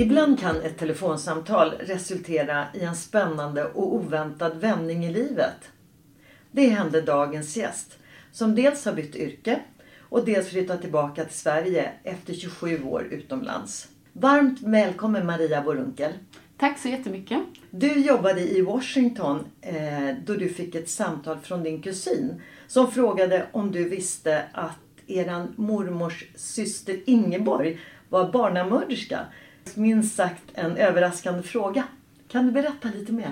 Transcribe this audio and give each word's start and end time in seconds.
Ibland 0.00 0.40
kan 0.40 0.56
ett 0.56 0.78
telefonsamtal 0.78 1.70
resultera 1.70 2.66
i 2.74 2.80
en 2.80 2.96
spännande 2.96 3.64
och 3.64 3.94
oväntad 3.94 4.60
vändning 4.60 5.04
i 5.04 5.12
livet. 5.12 5.70
Det 6.50 6.68
hände 6.68 7.00
dagens 7.00 7.56
gäst 7.56 7.98
som 8.32 8.54
dels 8.54 8.84
har 8.84 8.92
bytt 8.92 9.16
yrke 9.16 9.60
och 9.98 10.24
dels 10.24 10.48
flyttat 10.48 10.80
tillbaka 10.80 11.24
till 11.24 11.36
Sverige 11.36 11.90
efter 12.04 12.34
27 12.34 12.84
år 12.84 13.02
utomlands. 13.10 13.88
Varmt 14.12 14.60
välkommen 14.60 15.26
Maria 15.26 15.62
Borunkel. 15.62 16.12
Tack 16.58 16.78
så 16.78 16.88
jättemycket. 16.88 17.40
Du 17.70 18.00
jobbade 18.00 18.40
i 18.40 18.62
Washington 18.62 19.44
eh, 19.60 20.16
då 20.26 20.34
du 20.34 20.48
fick 20.48 20.74
ett 20.74 20.88
samtal 20.88 21.38
från 21.38 21.62
din 21.62 21.82
kusin 21.82 22.42
som 22.66 22.90
frågade 22.90 23.46
om 23.52 23.72
du 23.72 23.88
visste 23.88 24.44
att 24.52 24.78
eran 25.06 25.54
mormors 25.56 26.24
syster 26.34 27.00
Ingeborg 27.06 27.80
var 28.08 28.32
barnamörderska. 28.32 29.26
Minst 29.76 30.16
sagt 30.16 30.42
en 30.54 30.76
överraskande 30.76 31.42
fråga. 31.42 31.84
Kan 32.28 32.46
du 32.46 32.52
berätta 32.52 32.88
lite 32.88 33.12
mer? 33.12 33.30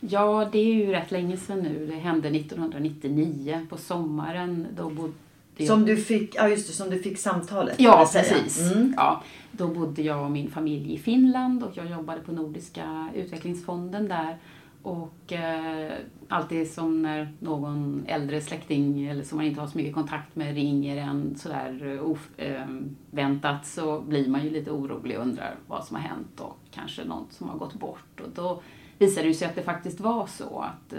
Ja, 0.00 0.48
det 0.52 0.58
är 0.58 0.74
ju 0.74 0.92
rätt 0.92 1.10
länge 1.10 1.36
sedan 1.36 1.58
nu. 1.58 1.86
Det 1.86 1.94
hände 1.94 2.28
1999 2.28 3.66
på 3.70 3.76
sommaren. 3.76 4.66
Då 4.76 4.90
bodde 4.90 5.12
jag... 5.56 5.68
Som 5.68 5.84
du 5.84 5.96
fick, 5.96 6.34
ja 6.34 6.48
just 6.48 6.66
det, 6.66 6.72
som 6.72 6.90
du 6.90 6.98
fick 7.02 7.18
samtalet. 7.18 7.80
Ja, 7.80 8.10
precis. 8.12 8.72
Mm. 8.72 8.94
Ja, 8.96 9.22
då 9.50 9.66
bodde 9.66 10.02
jag 10.02 10.24
och 10.24 10.30
min 10.30 10.50
familj 10.50 10.94
i 10.94 10.98
Finland 10.98 11.62
och 11.62 11.70
jag 11.74 11.90
jobbade 11.90 12.20
på 12.20 12.32
Nordiska 12.32 13.08
utvecklingsfonden 13.14 14.08
där. 14.08 14.38
Och 14.82 15.32
eh, 15.32 15.92
alltid 16.28 16.70
som 16.70 17.02
när 17.02 17.32
någon 17.38 18.04
äldre 18.06 18.40
släkting 18.40 19.06
eller 19.06 19.22
som 19.22 19.38
man 19.38 19.46
inte 19.46 19.60
har 19.60 19.68
så 19.68 19.78
mycket 19.78 19.94
kontakt 19.94 20.36
med 20.36 20.54
ringer 20.54 20.96
en 20.96 21.36
sådär 21.36 21.86
eh, 21.86 22.02
oväntat 23.12 23.62
eh, 23.62 23.62
så 23.62 24.00
blir 24.00 24.28
man 24.28 24.44
ju 24.44 24.50
lite 24.50 24.70
orolig 24.70 25.18
och 25.18 25.22
undrar 25.22 25.56
vad 25.66 25.84
som 25.84 25.96
har 25.96 26.02
hänt 26.02 26.40
och 26.40 26.58
kanske 26.70 27.04
något 27.04 27.32
som 27.32 27.48
har 27.48 27.58
gått 27.58 27.74
bort. 27.74 28.20
Och 28.20 28.30
då 28.34 28.62
visade 28.98 29.28
det 29.28 29.34
sig 29.34 29.48
att 29.48 29.54
det 29.54 29.62
faktiskt 29.62 30.00
var 30.00 30.26
så 30.26 30.58
att 30.58 30.92
eh, 30.92 30.98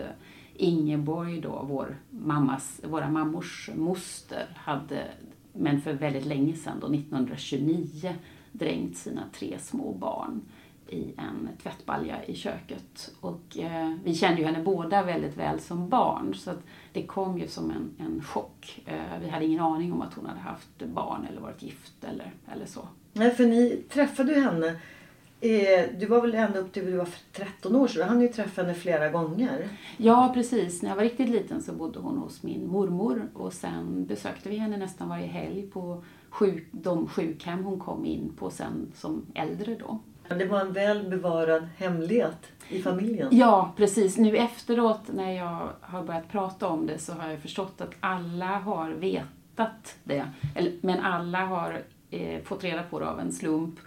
Ingeborg 0.54 1.42
då, 1.42 1.66
vår 1.68 1.98
mammas, 2.10 2.82
våra 2.84 3.10
mammors 3.10 3.70
moster, 3.76 4.48
hade, 4.56 5.08
men 5.54 5.82
för 5.82 5.94
väldigt 5.94 6.26
länge 6.26 6.54
sedan, 6.54 6.78
då 6.82 6.88
1929, 6.88 8.14
drängt 8.52 8.98
sina 8.98 9.22
tre 9.34 9.60
små 9.60 9.94
barn 9.94 10.42
i 10.92 11.14
en 11.18 11.50
tvättbalja 11.64 12.26
i 12.26 12.36
köket. 12.36 13.12
Och 13.20 13.58
eh, 13.58 13.94
vi 14.04 14.16
kände 14.16 14.42
ju 14.42 14.48
henne 14.48 14.64
båda 14.64 15.04
väldigt 15.04 15.38
väl 15.38 15.60
som 15.60 15.90
barn 15.90 16.34
så 16.34 16.52
det 16.94 17.04
kom 17.04 17.38
ju 17.38 17.48
som 17.48 17.72
en, 17.72 18.06
en 18.06 18.24
chock. 18.24 18.82
Eh, 18.86 19.20
vi 19.22 19.30
hade 19.30 19.46
ingen 19.46 19.60
aning 19.60 19.94
om 19.94 20.02
att 20.02 20.14
hon 20.14 20.26
hade 20.26 20.40
haft 20.40 20.78
barn 20.78 21.28
eller 21.30 21.42
varit 21.42 21.64
gift 21.64 22.04
eller, 22.04 22.32
eller 22.54 22.66
så. 22.66 22.88
Nej, 23.14 23.32
för 23.32 23.46
ni 23.46 23.84
träffade 23.90 24.34
ju 24.34 24.42
henne. 24.42 24.76
Eh, 25.42 25.90
du 26.00 26.06
var 26.06 26.22
väl 26.22 26.36
ända 26.36 26.60
upp 26.60 26.74
till 26.74 26.86
du 26.86 26.98
var 26.98 27.10
13 27.32 27.76
år 27.76 27.88
så 27.88 28.00
du 28.00 28.04
hann 28.04 28.22
ju 28.22 28.28
träffa 28.28 28.62
henne 28.62 28.74
flera 28.74 29.10
gånger. 29.10 29.70
Ja, 29.98 30.32
precis. 30.34 30.82
När 30.82 30.90
jag 30.90 30.96
var 30.96 31.04
riktigt 31.04 31.30
liten 31.30 31.62
så 31.62 31.74
bodde 31.74 32.00
hon 32.00 32.18
hos 32.18 32.44
min 32.44 32.68
mormor 32.68 33.30
och 33.34 33.54
sen 33.54 34.06
besökte 34.06 34.50
vi 34.50 34.56
henne 34.56 34.78
nästan 34.78 35.10
varje 35.10 35.28
helg 35.28 35.62
på 35.62 36.04
sjuk, 36.30 36.68
de 36.72 37.08
sjukhem 37.08 37.64
hon 37.64 37.80
kom 37.80 38.06
in 38.06 38.32
på 38.38 38.50
sen 38.50 38.92
som 38.96 39.26
äldre 39.34 39.76
då. 39.76 40.00
Det 40.38 40.46
var 40.46 40.60
en 40.60 40.74
väl 40.74 41.10
bevarad 41.10 41.68
hemlighet 41.78 42.38
i 42.70 42.82
familjen. 42.82 43.28
Ja, 43.32 43.74
precis. 43.78 44.18
Nu 44.18 44.38
efteråt 44.38 45.02
när 45.14 45.32
jag 45.32 45.70
har 45.82 46.04
börjat 46.04 46.30
prata 46.30 46.68
om 46.68 46.86
det 46.86 46.98
så 46.98 47.14
har 47.14 47.30
jag 47.30 47.40
förstått 47.40 47.82
att 47.82 47.92
alla 48.00 48.46
har 48.46 48.90
vetat 48.92 49.96
det. 50.04 50.26
Men 50.82 51.00
alla 51.00 51.46
har 51.46 51.82
eh, 52.10 52.42
fått 52.44 52.64
reda 52.64 52.84
på 52.84 53.00
det 53.00 53.10
av 53.10 53.20
en 53.20 53.32
slump 53.32 53.80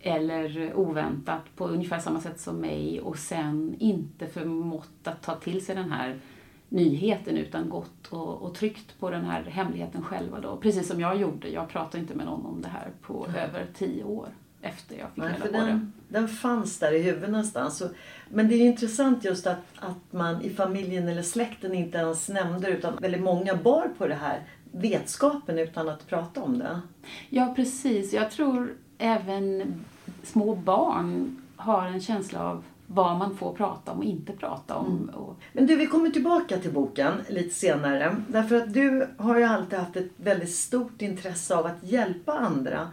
eller 0.00 0.74
oväntat 0.74 1.42
på 1.56 1.66
ungefär 1.68 1.98
samma 1.98 2.20
sätt 2.20 2.40
som 2.40 2.56
mig 2.56 3.00
och 3.00 3.18
sen 3.18 3.76
inte 3.78 4.26
förmått 4.26 4.88
att 5.04 5.22
ta 5.22 5.34
till 5.34 5.64
sig 5.64 5.74
den 5.74 5.90
här 5.90 6.20
nyheten 6.68 7.36
utan 7.36 7.68
gått 7.68 8.06
och, 8.10 8.42
och 8.42 8.54
tryckt 8.54 9.00
på 9.00 9.10
den 9.10 9.24
här 9.24 9.42
hemligheten 9.44 10.02
själva 10.02 10.40
då. 10.40 10.56
Precis 10.56 10.88
som 10.88 11.00
jag 11.00 11.16
gjorde. 11.16 11.48
Jag 11.48 11.68
pratade 11.68 11.98
inte 11.98 12.14
med 12.14 12.26
någon 12.26 12.46
om 12.46 12.62
det 12.62 12.68
här 12.68 12.88
på 13.02 13.26
Mm. 13.28 13.36
över 13.36 13.66
tio 13.74 14.04
år 14.04 14.28
efter 14.62 14.96
jag 14.96 15.08
fick 15.08 15.24
Nej, 15.24 15.34
reda 15.44 15.58
det. 15.58 15.66
den, 15.66 15.92
den 16.08 16.28
fanns 16.28 16.78
där 16.78 16.92
i 16.92 17.02
huvudet 17.02 17.30
någonstans. 17.30 17.78
Så, 17.78 17.88
men 18.28 18.48
det 18.48 18.54
är 18.54 18.60
intressant 18.60 19.24
just 19.24 19.46
att, 19.46 19.64
att 19.78 20.12
man 20.12 20.42
i 20.42 20.50
familjen 20.50 21.08
eller 21.08 21.22
släkten 21.22 21.74
inte 21.74 21.98
ens 21.98 22.28
nämnde 22.28 22.68
utan 22.68 22.96
väldigt 22.96 23.22
många 23.22 23.54
bar 23.54 23.88
på 23.98 24.06
det 24.06 24.14
här 24.14 24.42
vetskapen 24.72 25.58
utan 25.58 25.88
att 25.88 26.08
prata 26.08 26.42
om 26.42 26.58
det. 26.58 26.80
Ja, 27.28 27.52
precis. 27.56 28.12
Jag 28.12 28.30
tror 28.30 28.74
även 28.98 29.74
små 30.22 30.54
barn 30.54 31.42
har 31.56 31.86
en 31.86 32.00
känsla 32.00 32.44
av 32.44 32.64
vad 32.86 33.16
man 33.16 33.36
får 33.36 33.52
prata 33.52 33.92
om 33.92 33.98
och 33.98 34.04
inte 34.04 34.32
prata 34.32 34.74
om. 34.74 34.86
Mm. 34.86 35.14
Och, 35.14 35.36
Men 35.52 35.66
du, 35.66 35.76
vi 35.76 35.86
kommer 35.86 36.10
tillbaka 36.10 36.58
till 36.58 36.72
boken 36.72 37.12
lite 37.28 37.54
senare. 37.54 38.16
Därför 38.28 38.56
att 38.56 38.74
du 38.74 39.08
har 39.16 39.38
ju 39.38 39.44
alltid 39.44 39.78
haft 39.78 39.96
ett 39.96 40.10
väldigt 40.16 40.54
stort 40.54 41.02
intresse 41.02 41.56
av 41.56 41.66
att 41.66 41.82
hjälpa 41.82 42.32
andra. 42.32 42.90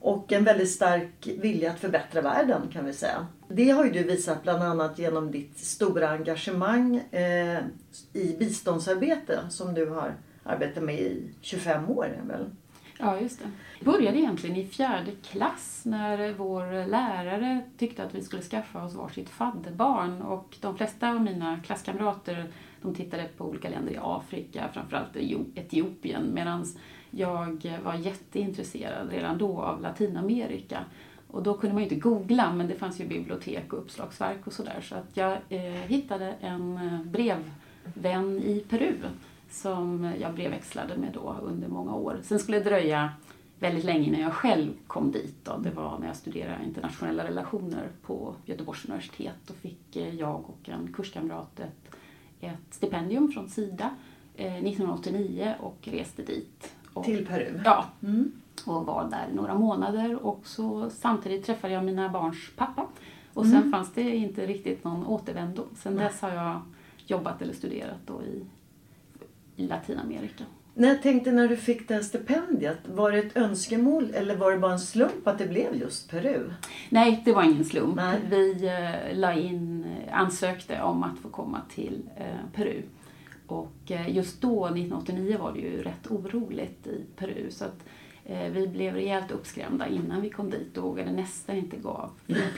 Och 0.00 0.32
en 0.32 0.44
väldigt 0.44 0.70
stark 0.70 1.28
vilja 1.38 1.70
att 1.70 1.80
förbättra 1.80 2.20
världen 2.20 2.68
kan 2.72 2.84
vi 2.84 2.92
säga. 2.92 3.26
Det 3.48 3.70
har 3.70 3.84
ju 3.84 3.90
du 3.90 4.02
visat 4.02 4.42
bland 4.42 4.62
annat 4.62 4.98
genom 4.98 5.30
ditt 5.30 5.58
stora 5.58 6.08
engagemang 6.08 6.96
eh, 6.96 7.58
i 8.12 8.36
biståndsarbete 8.38 9.40
som 9.50 9.74
du 9.74 9.90
har 9.90 10.14
arbetat 10.42 10.82
med 10.82 11.00
i 11.00 11.30
25 11.40 11.90
år. 11.90 12.08
Väl? 12.26 12.50
ja, 13.00 13.20
just 13.20 13.38
det. 13.38 13.50
Det 13.78 13.84
började 13.84 14.18
egentligen 14.18 14.56
i 14.56 14.66
fjärde 14.66 15.10
klass 15.22 15.82
när 15.84 16.32
vår 16.32 16.86
lärare 16.86 17.60
tyckte 17.78 18.04
att 18.04 18.14
vi 18.14 18.22
skulle 18.22 18.42
skaffa 18.42 18.84
oss 18.84 18.94
varsitt 18.94 19.28
fadderbarn. 19.28 20.22
Och 20.22 20.56
de 20.60 20.76
flesta 20.76 21.10
av 21.10 21.22
mina 21.22 21.60
klasskamrater 21.66 22.52
de 22.82 22.94
tittade 22.94 23.28
på 23.36 23.44
olika 23.44 23.68
länder 23.68 23.92
i 23.92 23.98
Afrika, 24.02 24.68
framförallt 24.72 25.16
Etiopien, 25.54 26.34
medan 26.34 26.66
jag 27.10 27.78
var 27.84 27.94
jätteintresserad 27.94 29.10
redan 29.10 29.38
då 29.38 29.62
av 29.62 29.80
Latinamerika. 29.80 30.84
Och 31.26 31.42
då 31.42 31.54
kunde 31.54 31.74
man 31.74 31.82
ju 31.82 31.88
inte 31.88 32.00
googla, 32.00 32.52
men 32.52 32.68
det 32.68 32.74
fanns 32.74 33.00
ju 33.00 33.06
bibliotek 33.06 33.72
och 33.72 33.78
uppslagsverk 33.78 34.46
och 34.46 34.52
sådär. 34.52 34.80
Så 34.82 34.94
att 34.94 35.16
jag 35.16 35.38
eh, 35.48 35.60
hittade 35.62 36.34
en 36.40 36.76
eh, 36.76 37.02
brevvän 37.02 38.38
i 38.38 38.64
Peru 38.68 38.94
som 39.50 40.12
jag 40.20 40.34
brevväxlade 40.34 40.96
med 40.96 41.12
då 41.12 41.36
under 41.42 41.68
många 41.68 41.94
år. 41.94 42.18
Sen 42.22 42.38
skulle 42.38 42.58
det 42.58 42.64
dröja 42.64 43.12
väldigt 43.58 43.84
länge 43.84 44.06
innan 44.06 44.20
jag 44.20 44.32
själv 44.32 44.72
kom 44.86 45.12
dit. 45.12 45.36
Då. 45.44 45.56
Det 45.56 45.70
var 45.70 45.98
när 45.98 46.06
jag 46.06 46.16
studerade 46.16 46.64
internationella 46.64 47.24
relationer 47.24 47.88
på 48.02 48.34
Göteborgs 48.44 48.84
universitet. 48.84 49.36
Då 49.46 49.54
fick 49.54 49.96
eh, 49.96 50.14
jag 50.14 50.50
och 50.50 50.68
en 50.68 50.92
kurskamrat 50.92 51.60
ett, 51.60 51.94
ett 52.40 52.74
stipendium 52.74 53.32
från 53.32 53.48
Sida 53.48 53.90
eh, 54.36 54.56
1989 54.56 55.54
och 55.60 55.78
reste 55.82 56.22
dit. 56.22 56.74
Och, 56.94 57.04
Till 57.04 57.26
Peru? 57.26 57.60
Ja. 57.64 57.84
Mm. 58.02 58.32
Och 58.66 58.86
var 58.86 59.08
där 59.10 59.28
några 59.34 59.54
månader 59.54 60.26
och 60.26 60.40
så 60.44 60.90
samtidigt 60.90 61.46
träffade 61.46 61.74
jag 61.74 61.84
mina 61.84 62.08
barns 62.08 62.50
pappa. 62.56 62.86
Och 63.34 63.46
sen 63.46 63.70
fanns 63.70 63.92
det 63.92 64.16
inte 64.16 64.46
riktigt 64.46 64.84
någon 64.84 65.06
återvändo. 65.06 65.64
Sen 65.76 65.96
dess 65.96 66.20
har 66.20 66.30
jag 66.30 66.60
jobbat 67.06 67.42
eller 67.42 67.54
studerat 67.54 67.98
då 68.06 68.22
i, 68.22 68.44
i 69.56 69.66
Latinamerika. 69.66 70.44
När 70.74 70.88
jag 70.88 71.02
tänkte 71.02 71.32
när 71.32 71.48
du 71.48 71.56
fick 71.56 71.88
det 71.88 71.94
här 71.94 72.02
stipendiet, 72.02 72.78
var 72.84 73.12
det 73.12 73.18
ett 73.18 73.36
önskemål 73.36 74.10
eller 74.14 74.36
var 74.36 74.52
det 74.52 74.58
bara 74.58 74.72
en 74.72 74.80
slump 74.80 75.26
att 75.26 75.38
det 75.38 75.46
blev 75.46 75.76
just 75.76 76.10
Peru? 76.10 76.50
Nej, 76.88 77.22
det 77.24 77.32
var 77.32 77.42
ingen 77.42 77.64
slump. 77.64 77.96
Nej. 77.96 78.20
Vi 78.30 78.66
eh, 78.66 79.18
la 79.18 79.32
in, 79.32 79.84
eh, 79.84 80.20
ansökte 80.20 80.82
om 80.82 81.02
att 81.02 81.18
få 81.18 81.28
komma 81.28 81.60
till 81.74 82.02
eh, 82.16 82.24
Peru. 82.54 82.82
Och 83.52 83.90
eh, 83.90 84.16
just 84.16 84.40
då, 84.40 84.66
1989, 84.66 85.36
var 85.40 85.52
det 85.52 85.58
ju 85.58 85.82
rätt 85.82 86.06
oroligt 86.10 86.86
i 86.86 87.04
Peru. 87.16 87.50
Så 87.50 87.64
att, 87.64 87.84
eh, 88.24 88.50
vi 88.50 88.68
blev 88.68 88.94
rejält 88.94 89.30
uppskrämda 89.30 89.88
innan 89.88 90.20
vi 90.20 90.30
kom 90.30 90.50
dit 90.50 90.76
och 90.76 90.82
vågade 90.82 91.12
nästan 91.12 91.56
inte 91.56 91.76
gå 91.76 91.88
av. 91.88 92.10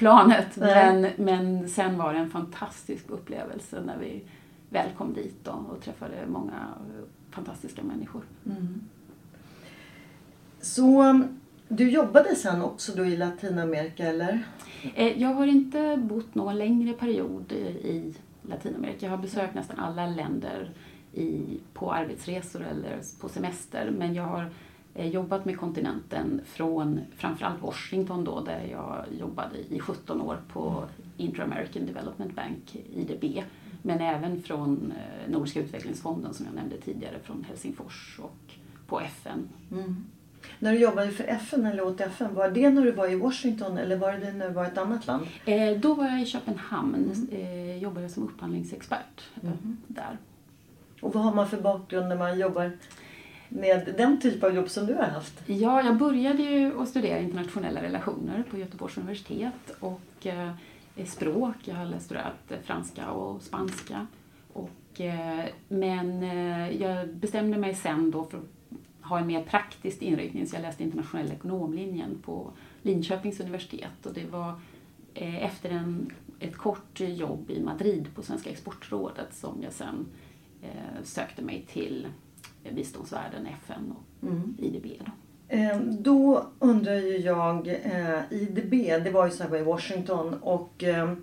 Nej. 0.56 0.92
men, 0.92 1.10
men 1.16 1.68
sen 1.68 1.98
var 1.98 2.12
det 2.12 2.18
en 2.18 2.30
fantastisk 2.30 3.04
upplevelse 3.10 3.82
när 3.86 3.98
vi 3.98 4.22
väl 4.70 4.88
kom 4.98 5.14
dit 5.14 5.36
då, 5.44 5.64
och 5.70 5.80
träffade 5.82 6.14
många 6.28 6.68
fantastiska 7.30 7.82
människor. 7.82 8.22
Så 10.60 11.02
um, 11.02 11.40
du 11.68 11.90
jobbade 11.90 12.34
sen 12.34 12.62
också 12.62 12.92
då 12.96 13.04
i 13.04 13.16
Latinamerika 13.16 14.06
eller? 14.06 14.42
Eh, 14.94 15.22
Jag 15.22 15.28
har 15.28 15.46
inte 15.46 15.96
bott 16.02 16.34
någon 16.34 16.58
längre 16.58 16.92
period 16.92 17.52
i 17.52 18.14
Latinamerika. 18.42 19.06
Jag 19.06 19.10
har 19.10 19.22
besökt 19.22 19.54
nästan 19.54 19.78
alla 19.78 20.06
länder 20.06 20.70
i, 21.12 21.60
på 21.72 21.92
arbetsresor 21.92 22.62
eller 22.62 23.00
på 23.20 23.28
semester. 23.28 23.90
Men 23.98 24.14
jag 24.14 24.24
har 24.24 24.50
eh, 24.94 25.08
jobbat 25.08 25.44
med 25.44 25.58
kontinenten 25.58 26.40
från 26.44 27.00
framförallt 27.16 27.62
Washington 27.62 28.24
då, 28.24 28.40
där 28.40 28.66
jag 28.70 29.04
jobbade 29.20 29.58
i 29.68 29.78
17 29.80 30.20
år 30.20 30.38
på 30.52 30.84
Inter-American 31.16 31.86
Development 31.86 32.34
Bank, 32.34 32.76
IDB. 32.94 33.42
Men 33.82 34.00
även 34.00 34.42
från 34.42 34.92
eh, 34.92 35.32
Nordiska 35.32 35.60
utvecklingsfonden 35.60 36.34
som 36.34 36.46
jag 36.46 36.54
nämnde 36.54 36.76
tidigare, 36.76 37.18
från 37.22 37.44
Helsingfors 37.48 38.18
och 38.22 38.54
på 38.86 39.00
FN. 39.00 39.48
När 40.62 40.72
du 40.72 40.78
jobbade 40.78 41.10
för 41.10 41.24
FN 41.24 41.66
eller 41.66 41.86
åt 41.86 42.00
FN, 42.00 42.34
var 42.34 42.50
det 42.50 42.70
när 42.70 42.82
du 42.82 42.92
var 42.92 43.08
i 43.08 43.14
Washington 43.14 43.78
eller 43.78 43.96
var 43.96 44.12
det 44.12 44.32
när 44.32 44.48
du 44.48 44.54
var 44.54 44.64
i 44.64 44.66
ett 44.66 44.78
annat 44.78 45.06
land? 45.06 45.26
Eh, 45.44 45.78
då 45.78 45.94
var 45.94 46.04
jag 46.04 46.22
i 46.22 46.26
Köpenhamn, 46.26 47.28
eh, 47.32 47.76
jobbade 47.76 48.08
som 48.08 48.22
upphandlingsexpert 48.22 49.22
eh, 49.42 49.50
där. 49.86 50.18
Och 51.00 51.14
vad 51.14 51.24
har 51.24 51.34
man 51.34 51.48
för 51.48 51.60
bakgrund 51.60 52.08
när 52.08 52.16
man 52.16 52.38
jobbar 52.38 52.72
med 53.48 53.94
den 53.96 54.20
typ 54.20 54.44
av 54.44 54.54
jobb 54.54 54.68
som 54.68 54.86
du 54.86 54.94
har 54.94 55.04
haft? 55.04 55.42
Ja, 55.46 55.82
jag 55.82 55.96
började 55.96 56.42
ju 56.42 56.80
att 56.80 56.88
studera 56.88 57.18
internationella 57.18 57.82
relationer 57.82 58.44
på 58.50 58.58
Göteborgs 58.58 58.96
universitet 58.96 59.70
och 59.80 60.26
eh, 60.26 60.50
språk. 61.06 61.56
Jag 61.64 61.74
har 61.74 61.98
studerat 61.98 62.52
franska 62.64 63.10
och 63.10 63.42
spanska. 63.42 64.06
Och, 64.52 65.00
eh, 65.00 65.44
men 65.68 66.22
eh, 66.22 66.82
jag 66.82 67.08
bestämde 67.08 67.58
mig 67.58 67.74
sen 67.74 68.10
då 68.10 68.24
för 68.24 68.38
att 68.38 68.51
ha 69.12 69.20
en 69.20 69.26
mer 69.26 69.42
praktisk 69.42 70.02
inriktning 70.02 70.46
så 70.46 70.56
jag 70.56 70.62
läste 70.62 70.82
internationell 70.82 71.32
ekonomlinjen 71.32 72.18
på 72.24 72.50
Linköpings 72.82 73.40
universitet 73.40 74.06
och 74.06 74.14
det 74.14 74.24
var 74.30 74.54
eh, 75.14 75.44
efter 75.44 75.70
en, 75.70 76.10
ett 76.40 76.56
kort 76.56 77.00
jobb 77.00 77.50
i 77.50 77.62
Madrid 77.62 78.06
på 78.14 78.22
Svenska 78.22 78.50
exportrådet 78.50 79.34
som 79.34 79.62
jag 79.62 79.72
sen 79.72 80.06
eh, 80.62 81.02
sökte 81.02 81.42
mig 81.42 81.66
till 81.72 82.06
biståndsvärlden, 82.74 83.46
FN 83.46 83.94
och 83.96 84.28
IDB. 84.58 84.86
Då. 84.98 85.12
Eh, 85.56 85.76
Då 85.80 86.46
undrar 86.58 86.94
ju 86.94 87.16
jag, 87.16 87.68
eh, 87.68 88.20
IDB, 88.30 88.70
det 89.04 89.10
var 89.10 89.26
ju 89.26 89.32
så 89.32 89.42
här 89.42 89.56
i 89.56 89.62
Washington 89.62 90.34
och 90.34 90.84
eh, 90.84 91.14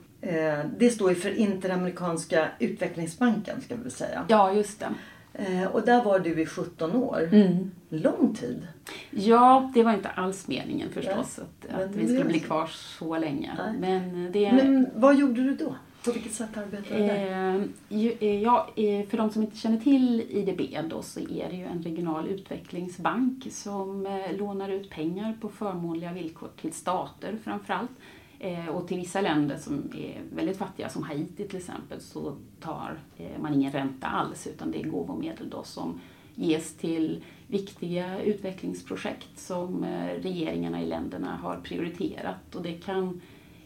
det 0.78 0.90
står 0.90 1.10
ju 1.10 1.16
för 1.16 1.30
Interamerikanska 1.30 2.48
utvecklingsbanken 2.60 3.62
ska 3.62 3.76
vi 3.76 3.82
väl 3.82 3.92
säga. 3.92 4.26
Ja, 4.28 4.54
just 4.54 4.80
det. 4.80 4.90
Eh, 5.34 5.68
Och 5.68 5.82
där 5.82 6.04
var 6.04 6.20
du 6.20 6.42
i 6.42 6.46
17 6.46 6.96
år. 6.96 7.30
Mm. 7.32 7.72
Lång 7.90 8.36
tid. 8.36 8.68
Ja, 9.12 9.72
det 9.74 9.84
var 9.84 9.94
inte 9.94 10.10
alls 10.10 10.48
meningen 10.48 10.90
förstås 10.90 11.40
att, 11.40 11.72
men 11.72 11.82
att 11.82 11.94
det 11.94 12.00
vi 12.00 12.08
skulle 12.08 12.26
bli 12.26 12.40
kvar 12.40 12.68
så 12.68 13.18
länge. 13.18 13.52
Nej. 13.58 13.74
Men 13.80 14.32
det... 14.32 14.52
Men 14.52 14.88
vad 14.96 15.16
gjorde 15.16 15.44
du 15.44 15.56
då? 15.56 15.76
På 16.06 16.12
vilket 16.12 16.34
sätt 16.34 16.58
arbetade 16.58 17.00
du 17.02 17.08
där? 17.08 17.56
Eh, 17.90 18.28
eh, 18.30 18.42
ja, 18.42 18.70
för 19.10 19.18
de 19.18 19.30
som 19.30 19.42
inte 19.42 19.58
känner 19.58 19.80
till 19.80 20.22
IDB 20.30 20.90
då, 20.90 21.02
så 21.02 21.20
är 21.20 21.50
det 21.50 21.56
ju 21.56 21.64
en 21.66 21.84
regional 21.84 22.28
utvecklingsbank 22.28 23.48
som 23.52 24.08
lånar 24.38 24.70
ut 24.70 24.90
pengar 24.90 25.38
på 25.42 25.50
förmånliga 25.50 26.14
villkor 26.14 26.50
till 26.62 26.74
stater 26.74 27.38
framförallt. 27.44 27.92
Eh, 27.92 27.96
Eh, 28.40 28.68
och 28.68 28.88
till 28.88 28.98
vissa 28.98 29.22
länder 29.22 29.58
som 29.58 29.92
är 29.96 30.22
väldigt 30.36 30.58
fattiga, 30.58 30.90
som 30.90 31.04
Haiti 31.04 31.48
till 31.48 31.58
exempel, 31.58 32.02
så 32.02 32.36
tar 32.60 33.00
eh, 33.18 33.42
man 33.42 33.54
ingen 33.54 33.72
ränta 33.72 34.08
alls 34.08 34.48
utan 34.48 34.72
det 34.72 34.82
är 34.82 34.90
gåvomedel 34.90 35.50
då 35.50 35.64
som 35.64 36.02
ges 36.36 36.74
till 36.74 37.24
viktiga 37.48 38.22
utvecklingsprojekt 38.22 39.40
som 39.40 39.84
eh, 39.84 40.22
regeringarna 40.22 40.82
i 40.82 40.86
länderna 40.86 41.36
har 41.36 41.58
prioriterat. 41.58 42.56
Och 42.56 42.64
det 42.64 42.74
kan 42.74 43.22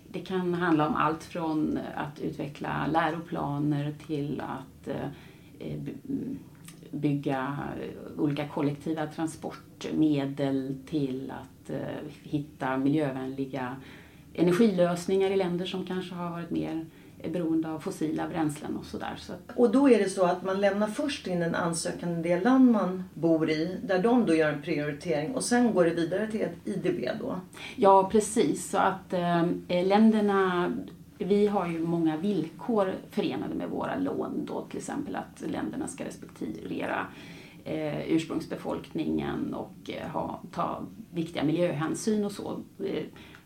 det 0.08 0.20
kan 0.20 0.54
handla 0.54 0.88
om 0.88 0.96
allt 0.96 1.24
från 1.24 1.80
att 1.96 2.20
utveckla 2.20 2.88
läroplaner 2.88 3.94
till 4.08 4.42
att 4.42 4.88
eh, 4.88 5.08
eh 5.60 5.80
bygga 6.92 7.58
eh, 7.82 8.22
olika 8.22 8.48
kollektiva 8.48 9.08
transportmedel 9.08 10.78
till 10.86 11.32
att 11.32 11.70
eh, 11.70 11.78
hitta 12.24 12.78
miljövänliga 12.78 13.76
energilösningar 14.34 15.32
i 15.32 15.36
länder 15.36 15.66
som 15.66 15.86
kanske 15.86 16.16
har 16.16 16.30
varit 16.30 16.50
mer 16.50 16.86
eh, 17.20 17.32
beroende 17.32 17.70
av 17.70 17.80
fossila 17.80 18.28
bränslen 18.28 18.78
och 18.78 18.86
sådär. 18.86 19.14
Så 19.18 19.34
Och 19.56 19.72
då 19.72 19.90
är 19.90 20.00
det 20.00 20.10
så 20.10 20.26
att 20.26 20.44
man 20.44 20.62
lämnar 20.62 20.88
först 20.88 21.28
in 21.28 21.42
en 21.42 21.56
ansökan 21.56 22.20
i 22.20 22.22
det 22.22 22.40
land 22.40 22.72
man 22.72 23.04
bor 23.14 23.50
i, 23.50 23.80
där 23.84 24.04
de 24.04 24.26
då 24.26 24.36
gör 24.36 24.50
en 24.50 24.62
prioritering 24.62 25.36
och 25.36 25.44
sen 25.44 25.74
går 25.74 25.86
det 25.86 25.94
vidare 25.94 26.32
till 26.32 26.42
ett 26.42 26.58
IDB 26.66 27.10
då. 27.20 27.40
Ja, 27.76 28.10
precis. 28.12 28.70
Så 28.70 28.78
att 28.78 29.14
eh, 29.14 29.86
länderna, 29.86 30.72
vi 31.18 31.48
har 31.48 31.68
ju 31.68 31.80
många 31.80 32.18
villkor 32.18 32.94
förenade 33.12 33.56
med 33.56 33.70
våra 33.70 33.96
lån 33.96 34.46
då, 34.46 34.62
till 34.70 34.78
exempel 34.78 35.16
att 35.16 35.44
länderna 35.52 35.88
ska 35.88 36.06
respektera 36.06 37.08
eh, 37.64 38.12
ursprungsbefolkningen 38.12 39.54
och 39.54 39.90
eh, 39.90 40.10
ha, 40.10 40.42
ta 40.52 40.84
viktiga 41.14 41.44
miljöhänsyn 41.44 42.26
och 42.26 42.32
så. 42.32 42.60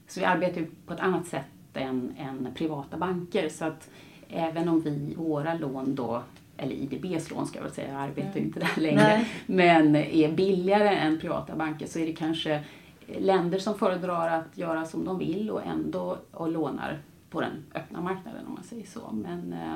Så 0.07 0.19
vi 0.19 0.25
arbetar 0.25 0.61
ju 0.61 0.67
på 0.85 0.93
ett 0.93 0.99
annat 0.99 1.27
sätt 1.27 1.45
än, 1.73 2.15
än 2.17 2.53
privata 2.55 2.97
banker. 2.97 3.49
Så 3.49 3.65
att 3.65 3.89
även 4.29 4.69
om 4.69 4.81
vi, 4.81 5.13
våra 5.17 5.53
lån 5.53 5.95
då, 5.95 6.23
eller 6.57 6.75
IDBs 6.75 7.31
lån 7.31 7.47
ska 7.47 7.57
jag 7.57 7.63
väl 7.63 7.73
säga, 7.73 7.91
jag 7.91 8.01
arbetar 8.01 8.39
ju 8.39 8.45
inte 8.45 8.59
där 8.59 8.81
längre, 8.81 9.03
Nej. 9.03 9.27
men 9.45 9.95
är 9.95 10.31
billigare 10.31 10.89
än 10.89 11.19
privata 11.19 11.55
banker 11.55 11.87
så 11.87 11.99
är 11.99 12.05
det 12.05 12.13
kanske 12.13 12.63
länder 13.07 13.59
som 13.59 13.77
föredrar 13.77 14.29
att 14.39 14.57
göra 14.57 14.85
som 14.85 15.05
de 15.05 15.19
vill 15.19 15.51
och 15.51 15.65
ändå 15.65 16.17
och 16.31 16.51
lånar 16.51 16.99
på 17.29 17.41
den 17.41 17.65
öppna 17.75 18.01
marknaden 18.01 18.45
om 18.47 18.53
man 18.53 18.63
säger 18.63 18.85
så. 18.85 19.11
Men 19.11 19.53
eh, 19.53 19.75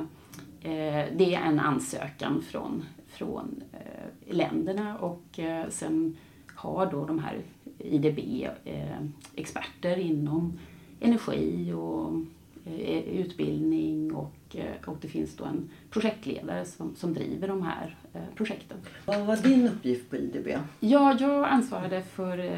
eh, 0.72 1.06
det 1.18 1.36
är 1.36 1.42
en 1.42 1.60
ansökan 1.60 2.42
från, 2.42 2.84
från 3.08 3.64
eh, 3.74 4.36
länderna 4.36 4.98
och 4.98 5.40
eh, 5.40 5.70
sen 5.70 6.18
har 6.56 6.92
då 6.92 7.06
de 7.06 7.20
här 7.20 7.42
IDB 7.84 8.48
eh, 8.66 10.08
inom 10.10 10.60
energi 11.00 11.74
och 11.74 12.14
eh, 12.66 13.00
utbildning 13.00 14.16
och, 14.16 14.56
eh, 14.56 14.90
och 14.90 14.98
det 15.02 15.08
finns 15.08 15.36
då 15.36 15.44
en 15.44 15.70
projektledare 15.90 16.66
som, 16.66 16.96
som 16.96 17.14
driver 17.14 17.48
de 17.48 17.62
här 17.62 17.96
projekten. 18.36 18.78
Vad 19.06 19.26
var 19.26 19.38
din 19.38 19.68
uppgift 19.68 20.10
på 20.10 20.16
IDB? 20.16 20.48
Ja, 20.80 21.18
jag 21.20 21.48
ansvarade 21.48 22.02
för 22.02 22.50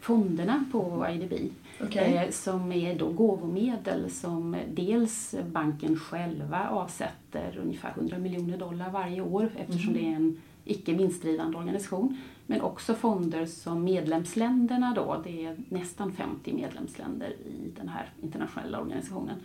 fonderna 0.00 0.64
på 0.72 1.06
IDB. 1.10 1.32
Eh, 1.80 2.30
som 2.30 2.72
är 2.72 2.94
då 2.94 3.08
gåvomedel 3.08 4.10
som 4.10 4.56
dels 4.74 5.34
banken 5.52 5.96
själva 5.96 6.68
avsätter 6.68 7.58
ungefär 7.62 7.92
100 7.96 8.18
miljoner 8.18 8.58
dollar 8.58 8.90
varje 8.90 9.20
år 9.20 9.50
eftersom 9.56 9.92
det 9.92 10.00
är 10.00 10.16
en 10.16 10.40
icke 10.64 10.92
vinstdrivande 10.92 11.58
organisation. 11.58 12.16
Men 12.46 12.60
också 12.60 12.94
fonder 12.94 13.46
som 13.46 13.84
medlemsländerna 13.84 14.92
då, 14.94 15.20
det 15.24 15.44
är 15.44 15.56
nästan 15.68 16.12
50 16.12 16.52
medlemsländer 16.52 17.30
i 17.30 17.72
den 17.76 17.88
här 17.88 18.12
internationella 18.22 18.80
organisationen, 18.80 19.36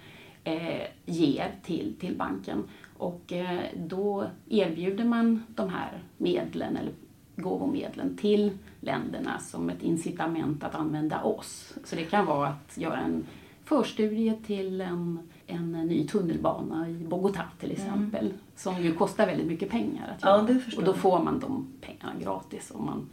eh, 0.44 0.88
ger 1.06 1.56
till, 1.64 1.96
till 2.00 2.16
banken. 2.16 2.64
Och 2.98 3.34
eh, 3.34 3.60
då 3.78 4.26
erbjuder 4.50 5.06
man 5.06 5.44
de 5.48 5.70
här 5.70 6.04
medlen 6.18 6.78
eller 6.78 6.94
gåvomedlen 7.36 8.18
till 8.18 8.58
länderna 8.80 9.40
som 9.40 9.70
ett 9.70 9.84
incitament 9.84 10.64
att 10.64 10.76
använda 10.76 11.24
oss. 11.24 11.74
Så 11.84 11.96
det 11.96 12.04
kan 12.04 12.26
vara 12.26 12.48
att 12.48 12.78
göra 12.78 12.98
en 12.98 13.26
förstudie 13.70 14.34
till 14.46 14.82
en, 14.82 15.20
en 15.48 15.72
ny 15.72 16.08
tunnelbana 16.08 16.90
i 16.90 16.94
Bogotá 16.94 17.44
till 17.60 17.72
exempel. 17.72 18.26
Mm. 18.26 18.38
Som 18.56 18.84
ju 18.84 18.94
kostar 18.94 19.26
väldigt 19.26 19.48
mycket 19.48 19.70
pengar 19.70 20.16
att 20.18 20.24
göra. 20.24 20.58
Ja, 20.72 20.78
och 20.78 20.84
då 20.84 20.94
får 20.94 21.24
man 21.24 21.40
de 21.40 21.68
pengarna 21.82 22.20
gratis 22.22 22.72
om 22.76 22.86
man 22.86 23.10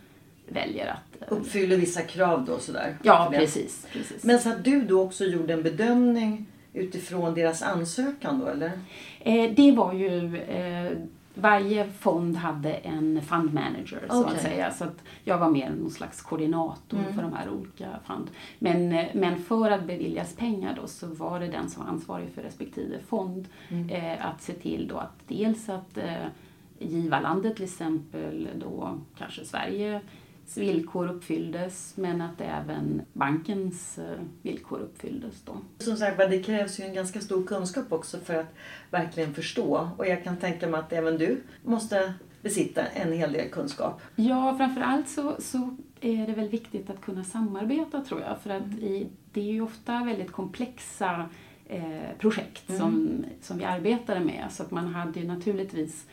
väljer 0.49 0.87
att... 0.87 1.23
Eh, 1.23 1.39
Uppfyller 1.39 1.77
vissa 1.77 2.03
krav 2.03 2.45
då 2.45 2.59
sådär? 2.59 2.97
Ja, 3.03 3.33
precis, 3.33 3.87
precis. 3.93 4.25
Men 4.25 4.39
så 4.39 4.49
att 4.49 4.65
du 4.65 4.83
då 4.83 5.03
också 5.03 5.25
gjorde 5.25 5.53
en 5.53 5.63
bedömning 5.63 6.47
utifrån 6.73 7.35
deras 7.35 7.63
ansökan 7.63 8.39
då 8.39 8.47
eller? 8.47 8.73
Eh, 9.21 9.51
det 9.57 9.73
var 9.73 9.93
ju 9.93 10.37
eh, 10.37 10.93
varje 11.39 11.91
fond 11.91 12.37
hade 12.37 12.73
en 12.73 13.23
fund 13.23 13.55
manager 13.55 14.07
så 14.11 14.21
okay. 14.21 14.35
att 14.35 14.43
säga. 14.43 14.71
Så 14.71 14.85
att 14.85 15.05
jag 15.25 15.39
var 15.39 15.51
mer 15.51 15.71
någon 15.71 15.91
slags 15.91 16.23
koordinator 16.23 16.99
mm. 16.99 17.15
för 17.15 17.23
de 17.23 17.33
här 17.33 17.49
olika 17.51 17.89
fund. 18.05 18.31
Men, 18.59 18.89
men 19.15 19.43
för 19.43 19.71
att 19.71 19.87
beviljas 19.87 20.35
pengar 20.37 20.79
då 20.81 20.87
så 20.87 21.07
var 21.07 21.41
det 21.41 21.47
den 21.47 21.71
som 21.71 21.85
var 21.85 21.91
ansvarig 21.91 22.29
för 22.35 22.43
respektive 22.43 22.99
fond 22.99 23.49
mm. 23.69 23.91
eh, 23.91 24.27
att 24.27 24.43
se 24.43 24.53
till 24.53 24.89
då 24.89 24.97
att 24.97 25.29
dels 25.29 25.69
att 25.69 25.99
eh, 25.99 26.27
givarlandet 26.79 27.57
till 27.57 27.65
exempel 27.65 28.49
då 28.55 28.99
kanske 29.19 29.45
Sverige 29.45 30.01
villkor 30.55 31.09
uppfylldes 31.09 31.93
men 31.97 32.21
att 32.21 32.41
även 32.41 33.03
bankens 33.13 33.99
eh, 33.99 34.21
villkor 34.43 34.79
uppfylldes. 34.79 35.43
Då. 35.45 35.57
Som 35.79 35.97
sagt 35.97 36.19
det 36.19 36.43
krävs 36.43 36.81
ju 36.81 36.85
en 36.85 36.95
ganska 36.95 37.21
stor 37.21 37.45
kunskap 37.47 37.93
också 37.93 38.19
för 38.21 38.35
att 38.35 38.55
verkligen 38.91 39.35
förstå 39.35 39.91
och 39.97 40.07
jag 40.07 40.25
kan 40.25 40.37
tänka 40.37 40.69
mig 40.69 40.81
att 40.81 40.93
även 40.93 41.19
du 41.19 41.43
måste 41.65 42.15
besitta 42.43 42.87
en 42.87 43.13
hel 43.13 43.33
del 43.33 43.51
kunskap. 43.51 44.01
Ja, 44.17 44.57
framförallt 44.57 45.09
så, 45.09 45.37
så 45.39 45.77
är 46.01 46.27
det 46.27 46.33
väl 46.33 46.49
viktigt 46.49 46.91
att 46.91 47.01
kunna 47.01 47.25
samarbeta 47.25 48.01
tror 48.01 48.21
jag 48.21 48.41
för 48.41 48.51
att 48.51 48.67
i, 48.67 49.07
det 49.33 49.41
är 49.41 49.53
ju 49.53 49.61
ofta 49.61 50.05
väldigt 50.05 50.33
komplexa 50.33 51.29
eh, 51.67 52.17
projekt 52.19 52.69
mm. 52.69 52.81
som, 52.81 53.25
som 53.41 53.59
vi 53.59 53.65
arbetade 53.65 54.21
med 54.21 54.47
så 54.51 54.63
att 54.63 54.71
man 54.71 54.87
hade 54.87 55.21
ju 55.21 55.27
naturligtvis 55.27 56.07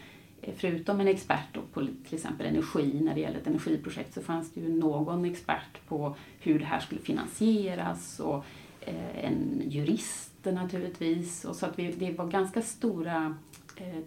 förutom 0.57 0.99
en 0.99 1.07
expert 1.07 1.57
på 1.73 1.87
till 2.07 2.15
exempel 2.15 2.45
energi, 2.45 3.01
när 3.01 3.13
det 3.13 3.21
gäller 3.21 3.39
ett 3.39 3.47
energiprojekt, 3.47 4.13
så 4.13 4.21
fanns 4.21 4.51
det 4.51 4.61
ju 4.61 4.69
någon 4.69 5.25
expert 5.25 5.87
på 5.87 6.15
hur 6.39 6.59
det 6.59 6.65
här 6.65 6.79
skulle 6.79 7.01
finansieras 7.01 8.19
och 8.19 8.45
eh, 8.81 9.25
en 9.25 9.61
jurist 9.65 10.33
naturligtvis. 10.43 11.45
Och 11.45 11.55
så 11.55 11.65
att 11.65 11.79
vi, 11.79 11.91
det 11.91 12.11
var 12.11 12.27
ganska 12.27 12.61
stora 12.61 13.35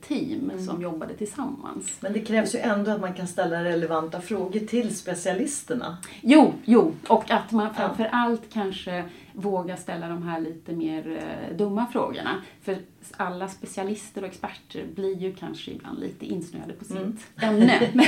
team 0.08 0.50
mm. 0.50 0.66
som 0.66 0.82
jobbade 0.82 1.14
tillsammans. 1.14 1.96
Men 2.00 2.12
det 2.12 2.20
krävs 2.20 2.54
ju 2.54 2.58
ändå 2.58 2.90
att 2.90 3.00
man 3.00 3.14
kan 3.14 3.26
ställa 3.26 3.64
relevanta 3.64 4.20
frågor 4.20 4.61
till 4.61 4.96
specialisterna. 4.96 5.99
Jo, 6.20 6.52
jo. 6.64 6.94
och 7.08 7.30
att 7.30 7.52
man 7.52 7.75
framför 7.75 8.04
ja. 8.04 8.11
allt 8.12 8.52
kanske 8.52 9.04
vågar 9.32 9.76
ställa 9.76 10.08
de 10.08 10.23
här 10.23 10.40
lite 10.40 10.73
mer 10.73 11.18
eh, 11.23 11.56
dumma 11.56 11.87
frågorna. 11.87 12.42
För 12.62 12.78
alla 13.16 13.49
specialister 13.49 14.23
och 14.23 14.28
experter 14.28 14.85
blir 14.94 15.16
ju 15.16 15.35
kanske 15.35 15.70
ibland 15.70 16.00
lite 16.00 16.26
insnöade 16.26 16.73
på 16.73 16.85
sitt 16.85 16.96
mm. 16.96 17.18
ämne. 17.37 17.90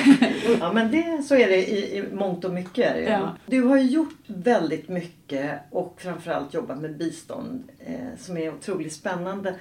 ja, 0.60 0.72
men 0.72 0.90
det, 0.90 1.22
så 1.22 1.34
är 1.34 1.48
det 1.48 1.70
i, 1.70 1.98
i 1.98 2.04
mångt 2.12 2.44
och 2.44 2.52
mycket. 2.52 3.08
Ja. 3.08 3.36
Du 3.46 3.62
har 3.62 3.76
ju 3.76 3.90
gjort 3.90 4.18
väldigt 4.26 4.88
mycket 4.88 5.60
och 5.70 6.00
framförallt 6.00 6.54
jobbat 6.54 6.78
med 6.78 6.96
bistånd 6.96 7.70
eh, 7.78 8.18
som 8.18 8.36
är 8.36 8.54
otroligt 8.54 8.92
spännande. 8.92 9.54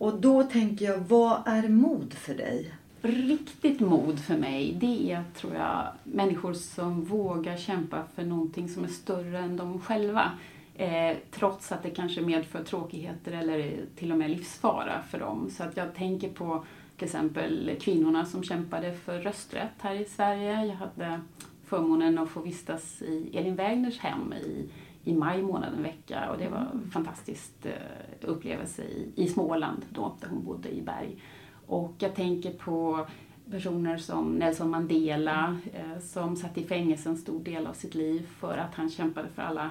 Och 0.00 0.20
då 0.20 0.42
tänker 0.42 0.84
jag, 0.84 0.98
vad 0.98 1.42
är 1.46 1.68
mod 1.68 2.14
för 2.14 2.34
dig? 2.34 2.74
Riktigt 3.02 3.80
mod 3.80 4.20
för 4.20 4.36
mig, 4.36 4.76
det 4.80 5.12
är 5.12 5.24
tror 5.34 5.54
jag 5.54 5.86
människor 6.04 6.52
som 6.52 7.04
vågar 7.04 7.56
kämpa 7.56 8.04
för 8.14 8.24
någonting 8.24 8.68
som 8.68 8.84
är 8.84 8.88
större 8.88 9.38
än 9.38 9.56
de 9.56 9.80
själva. 9.80 10.30
Eh, 10.74 11.16
trots 11.30 11.72
att 11.72 11.82
det 11.82 11.90
kanske 11.90 12.20
medför 12.20 12.64
tråkigheter 12.64 13.32
eller 13.32 13.80
till 13.96 14.12
och 14.12 14.18
med 14.18 14.30
livsfara 14.30 15.02
för 15.10 15.18
dem. 15.18 15.50
Så 15.50 15.62
att 15.62 15.76
jag 15.76 15.94
tänker 15.94 16.28
på 16.28 16.64
till 16.96 17.04
exempel 17.04 17.76
kvinnorna 17.80 18.24
som 18.24 18.42
kämpade 18.42 18.94
för 18.94 19.18
rösträtt 19.18 19.74
här 19.78 19.94
i 19.94 20.04
Sverige. 20.04 20.64
Jag 20.64 20.76
hade 20.76 21.20
förmånen 21.64 22.18
att 22.18 22.28
få 22.28 22.40
vistas 22.40 23.02
i 23.02 23.30
Elin 23.34 23.56
Wägners 23.56 23.98
hem 23.98 24.32
i 24.32 24.68
i 25.04 25.14
maj 25.14 25.42
månad 25.42 25.74
en 25.74 25.82
vecka 25.82 26.30
och 26.30 26.38
det 26.38 26.48
var 26.48 26.58
en 26.58 26.66
mm. 26.72 26.90
fantastisk 26.90 27.52
eh, 27.62 27.72
upplevelse 28.20 28.82
i, 28.82 29.12
i 29.16 29.28
Småland 29.28 29.84
då, 29.90 30.16
där 30.20 30.28
hon 30.28 30.44
bodde 30.44 30.68
i 30.68 30.82
berg. 30.82 31.22
Och 31.66 31.94
jag 31.98 32.14
tänker 32.14 32.52
på 32.52 33.06
personer 33.50 33.96
som 33.96 34.34
Nelson 34.34 34.70
Mandela 34.70 35.56
eh, 35.72 35.98
som 36.00 36.36
satt 36.36 36.58
i 36.58 36.64
fängelse 36.64 37.08
en 37.08 37.16
stor 37.16 37.40
del 37.40 37.66
av 37.66 37.72
sitt 37.72 37.94
liv 37.94 38.26
för 38.38 38.58
att 38.58 38.74
han 38.74 38.90
kämpade 38.90 39.28
för 39.28 39.42
alla 39.42 39.70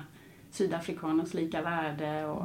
sydafrikaners 0.51 1.33
lika 1.33 1.61
värde 1.61 2.25
och 2.25 2.43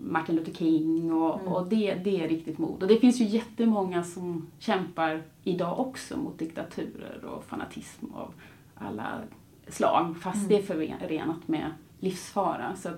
Martin 0.00 0.36
Luther 0.36 0.52
King 0.52 1.12
och, 1.12 1.40
mm. 1.40 1.52
och 1.52 1.66
det, 1.66 1.94
det 1.94 2.24
är 2.24 2.28
riktigt 2.28 2.58
mod. 2.58 2.82
Och 2.82 2.88
det 2.88 2.96
finns 2.96 3.20
ju 3.20 3.24
jättemånga 3.24 4.04
som 4.04 4.46
kämpar 4.58 5.22
idag 5.42 5.80
också 5.80 6.16
mot 6.16 6.38
diktaturer 6.38 7.24
och 7.24 7.44
fanatism 7.44 8.06
av 8.14 8.34
alla 8.74 9.20
slag 9.68 10.16
fast 10.20 10.36
mm. 10.36 10.48
det 10.48 10.56
är 10.56 10.62
förenat 10.98 11.48
med 11.48 11.70
livsfara 12.02 12.76
så 12.76 12.90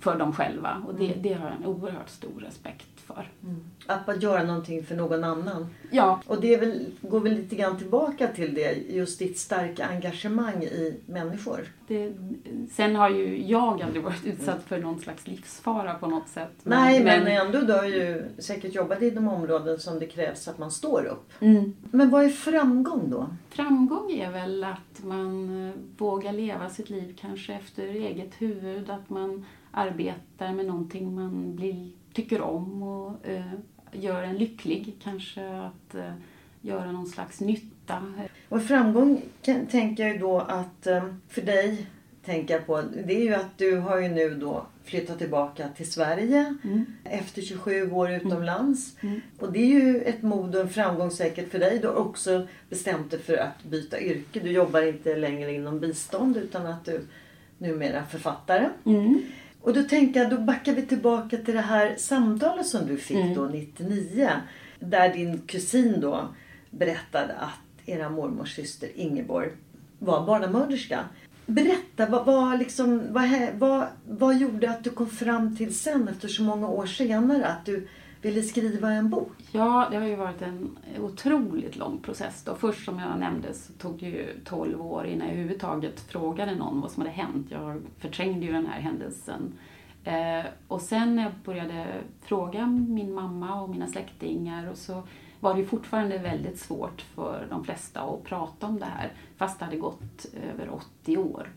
för 0.00 0.18
dem 0.18 0.32
själva. 0.32 0.82
Och 0.86 0.94
det, 0.94 1.06
mm. 1.06 1.22
det 1.22 1.32
har 1.32 1.46
jag 1.46 1.56
en 1.56 1.66
oerhört 1.66 2.08
stor 2.08 2.40
respekt 2.40 3.00
för. 3.00 3.28
Mm. 3.42 3.64
Att 3.86 4.06
bara 4.06 4.16
göra 4.16 4.44
någonting 4.44 4.84
för 4.84 4.96
någon 4.96 5.24
annan. 5.24 5.66
Ja. 5.90 6.20
Och 6.26 6.40
det 6.40 6.56
väl, 6.56 6.86
går 7.00 7.20
väl 7.20 7.34
lite 7.34 7.56
grann 7.56 7.78
tillbaka 7.78 8.28
till 8.28 8.54
det, 8.54 8.72
just 8.72 9.18
ditt 9.18 9.38
starka 9.38 9.86
engagemang 9.86 10.62
i 10.62 11.00
människor. 11.06 11.60
Det, 11.86 12.12
sen 12.72 12.96
har 12.96 13.10
ju 13.10 13.46
jag 13.46 13.82
aldrig 13.82 14.02
varit 14.02 14.26
utsatt 14.26 14.62
för 14.66 14.78
någon 14.78 15.00
slags 15.00 15.26
livsfara 15.26 15.94
på 15.94 16.06
något 16.06 16.28
sätt. 16.28 16.52
Men, 16.62 16.80
Nej, 16.80 17.04
men, 17.04 17.24
men 17.24 17.46
ändå 17.46 17.60
du 17.60 17.72
har 17.72 17.84
ju 17.84 18.24
säkert 18.38 18.74
jobbat 18.74 19.02
i 19.02 19.10
de 19.10 19.28
områden 19.28 19.78
som 19.78 19.98
det 19.98 20.06
krävs 20.06 20.48
att 20.48 20.58
man 20.58 20.70
står 20.70 21.04
upp. 21.04 21.32
Mm. 21.40 21.74
Men 21.90 22.10
vad 22.10 22.24
är 22.24 22.28
framgång 22.28 23.10
då? 23.10 23.26
Framgång 23.48 24.12
är 24.12 24.32
väl 24.32 24.64
att 24.64 25.04
man 25.04 25.66
eh, 25.68 25.74
vågar 25.98 26.32
leva 26.32 26.70
sitt 26.70 26.90
liv 26.90 27.16
kanske 27.20 27.54
efter 27.54 27.86
eget 27.86 28.32
huvud, 28.38 28.90
att 28.90 29.10
man 29.10 29.44
arbetar 29.70 30.52
med 30.52 30.66
någonting 30.66 31.14
man 31.14 31.56
blir, 31.56 31.90
tycker 32.12 32.40
om 32.40 32.82
och 32.82 33.28
eh, 33.28 33.52
gör 33.92 34.22
en 34.22 34.38
lycklig. 34.38 34.94
Kanske 35.02 35.58
att 35.58 35.94
eh, 35.94 36.12
göra 36.60 36.92
någon 36.92 37.06
slags 37.06 37.40
nytta. 37.40 38.12
Och 38.48 38.62
framgång 38.62 39.22
kan, 39.42 39.66
tänker 39.66 40.08
jag 40.08 40.20
då 40.20 40.38
att 40.38 40.86
eh, 40.86 41.04
för 41.28 41.42
dig 41.42 41.86
tänker 42.24 42.54
jag 42.54 42.66
på, 42.66 42.82
det 43.06 43.14
är 43.14 43.24
ju 43.24 43.34
att 43.34 43.58
du 43.58 43.76
har 43.76 43.98
ju 43.98 44.08
nu 44.08 44.34
då 44.34 44.66
flyttat 44.84 45.18
tillbaka 45.18 45.68
till 45.68 45.92
Sverige 45.92 46.54
mm. 46.64 46.86
efter 47.04 47.42
27 47.42 47.90
år 47.90 48.10
utomlands. 48.10 48.96
Mm. 49.00 49.14
Mm. 49.14 49.22
Och 49.38 49.52
det 49.52 49.58
är 49.58 49.66
ju 49.66 50.02
ett 50.02 50.22
mod 50.22 50.54
och 50.54 50.60
en 50.60 50.68
framgång 50.68 51.10
säkert 51.10 51.50
för 51.50 51.58
dig. 51.58 51.78
Du 51.78 51.86
har 51.86 51.94
också 51.94 52.46
bestämt 52.68 53.10
dig 53.10 53.20
för 53.20 53.36
att 53.36 53.64
byta 53.64 54.00
yrke. 54.00 54.40
Du 54.40 54.50
jobbar 54.50 54.82
inte 54.82 55.16
längre 55.16 55.52
inom 55.52 55.80
bistånd 55.80 56.36
utan 56.36 56.66
att 56.66 56.84
du 56.84 57.06
numera 57.58 57.98
är 57.98 58.04
författare. 58.04 58.68
Mm. 58.84 59.22
Och 59.62 59.74
då 59.74 59.82
tänker 59.82 60.20
jag, 60.20 60.30
då 60.30 60.38
backar 60.38 60.74
vi 60.74 60.82
tillbaka 60.82 61.36
till 61.36 61.54
det 61.54 61.60
här 61.60 61.94
samtalet 61.98 62.66
som 62.66 62.86
du 62.86 62.96
fick 62.96 63.16
mm. 63.16 63.34
då 63.34 63.44
99. 63.44 64.30
Där 64.78 65.12
din 65.12 65.38
kusin 65.38 66.00
då 66.00 66.28
berättade 66.70 67.34
att 67.34 67.88
era 67.88 68.10
mormors 68.10 68.56
syster 68.56 68.88
Ingeborg 68.94 69.50
var 69.98 70.26
barnamörderska. 70.26 71.04
Berätta, 71.46 72.06
vad, 72.06 72.26
vad, 72.26 72.58
liksom, 72.58 73.02
vad, 73.10 73.28
vad, 73.58 73.86
vad 74.08 74.38
gjorde 74.38 74.70
att 74.70 74.84
du 74.84 74.90
kom 74.90 75.10
fram 75.10 75.56
till 75.56 75.78
sen 75.78 76.08
efter 76.08 76.28
så 76.28 76.42
många 76.42 76.68
år 76.68 76.86
senare 76.86 77.46
att 77.46 77.66
du 77.66 77.88
ville 78.22 78.42
skriva 78.42 78.90
en 78.90 79.10
bok? 79.10 79.32
Ja, 79.52 79.88
det 79.90 79.96
har 79.96 80.06
ju 80.06 80.16
varit 80.16 80.42
en 80.42 80.78
otroligt 81.00 81.76
lång 81.76 81.98
process. 81.98 82.44
Då. 82.44 82.54
Först 82.54 82.84
som 82.84 82.98
jag 82.98 83.18
nämnde 83.18 83.54
så 83.54 83.72
tog 83.72 84.00
det 84.00 84.06
ju 84.06 84.40
12 84.44 84.86
år 84.86 85.06
innan 85.06 85.26
jag 85.26 85.36
överhuvudtaget 85.36 86.00
frågade 86.00 86.54
någon 86.54 86.80
vad 86.80 86.90
som 86.90 87.00
hade 87.00 87.14
hänt. 87.14 87.46
Jag 87.50 87.82
förträngde 87.98 88.46
ju 88.46 88.52
den 88.52 88.66
här 88.66 88.80
händelsen. 88.80 89.58
Eh, 90.04 90.46
och 90.68 90.80
sen 90.80 91.16
när 91.16 91.22
jag 91.22 91.32
började 91.44 91.86
fråga 92.20 92.66
min 92.66 93.14
mamma 93.14 93.62
och 93.62 93.70
mina 93.70 93.86
släktingar 93.86 94.70
och 94.70 94.76
så 94.76 95.02
var 95.40 95.54
det 95.54 95.64
fortfarande 95.64 96.18
väldigt 96.18 96.58
svårt 96.58 97.00
för 97.00 97.46
de 97.50 97.64
flesta 97.64 98.00
att 98.00 98.24
prata 98.24 98.66
om 98.66 98.78
det 98.78 98.84
här 98.84 99.12
fast 99.36 99.58
det 99.58 99.64
hade 99.64 99.76
gått 99.76 100.26
över 100.52 100.70
80 100.70 101.16
år. 101.16 101.48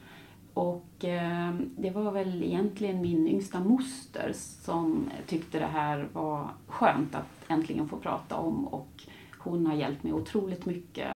Och 0.56 1.06
eh, 1.06 1.54
det 1.78 1.90
var 1.90 2.12
väl 2.12 2.44
egentligen 2.44 3.02
min 3.02 3.28
yngsta 3.28 3.60
moster 3.60 4.34
som 4.66 5.12
tyckte 5.28 5.60
det 5.60 5.66
här 5.66 6.10
var 6.14 6.50
skönt 6.68 7.16
att 7.16 7.50
äntligen 7.52 7.90
få 7.90 7.98
prata 7.98 8.36
om 8.36 8.68
och 8.68 9.04
hon 9.38 9.66
har 9.66 9.76
hjälpt 9.76 10.04
mig 10.04 10.14
otroligt 10.14 10.66
mycket. 10.66 11.12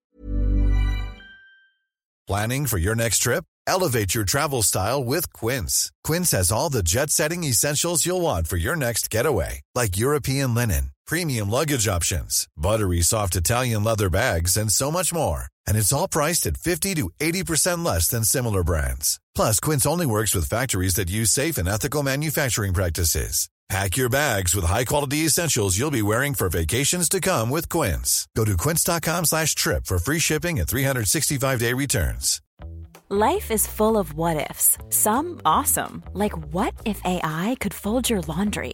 Planning 2.28 2.68
for 2.68 2.80
your 2.80 2.96
next 2.96 3.24
trip? 3.24 3.44
Elevate 3.68 4.16
your 4.16 4.26
travel 4.26 4.64
style 4.64 5.04
with 5.04 5.28
Quince. 5.34 5.90
Quince 6.08 6.38
has 6.38 6.52
all 6.52 6.72
the 6.72 6.82
jet 6.86 7.10
setting 7.10 7.44
essentials 7.44 8.06
you'll 8.06 8.22
want 8.22 8.48
for 8.48 8.58
your 8.58 8.76
next 8.76 9.14
getaway. 9.14 9.62
Like 9.76 9.98
European 9.98 10.54
linen 10.54 10.92
premium 11.10 11.50
luggage 11.50 11.88
options, 11.88 12.48
buttery 12.56 13.02
soft 13.02 13.36
Italian 13.36 13.84
leather 13.84 14.10
bags, 14.10 14.56
and 14.58 14.72
so 14.72 14.92
much 14.92 15.12
more. 15.12 15.48
And 15.70 15.78
it's 15.78 15.94
all 15.94 16.08
priced 16.08 16.48
at 16.48 16.58
50 16.58 16.96
to 16.96 17.10
80% 17.22 17.86
less 17.86 18.10
than 18.10 18.24
similar 18.24 18.64
brands. 18.64 19.20
Plus, 19.36 19.60
Quince 19.60 19.86
only 19.86 20.08
works 20.08 20.36
with 20.36 20.50
factories 20.50 20.96
that 20.96 21.10
use 21.10 21.32
safe 21.32 21.58
and 21.60 21.70
ethical 21.70 22.04
manufacturing 22.04 22.74
practices. 22.74 23.50
Pack 23.70 23.98
your 23.98 24.10
bags 24.10 24.56
with 24.56 24.66
high-quality 24.66 25.26
essentials 25.26 25.78
you'll 25.78 25.92
be 25.92 26.02
wearing 26.02 26.34
for 26.34 26.50
vacations 26.50 27.08
to 27.08 27.22
come 27.22 27.52
with 27.52 27.70
Quince. 27.70 28.28
Go 28.36 28.44
to 28.44 28.58
quince.com 28.58 29.26
slash 29.26 29.54
trip 29.54 29.86
for 29.86 30.00
free 30.00 30.18
shipping 30.18 30.60
and 30.60 30.68
365-day 30.68 31.74
returns. 31.74 32.42
Life 33.10 33.52
is 33.52 33.68
full 33.68 34.00
of 34.00 34.16
what-ifs. 34.16 34.80
Some 34.90 35.40
awesome, 35.46 36.04
like 36.14 36.36
what 36.52 36.74
if 36.84 37.00
AI 37.06 37.58
could 37.60 37.74
fold 37.74 38.10
your 38.10 38.22
laundry? 38.22 38.74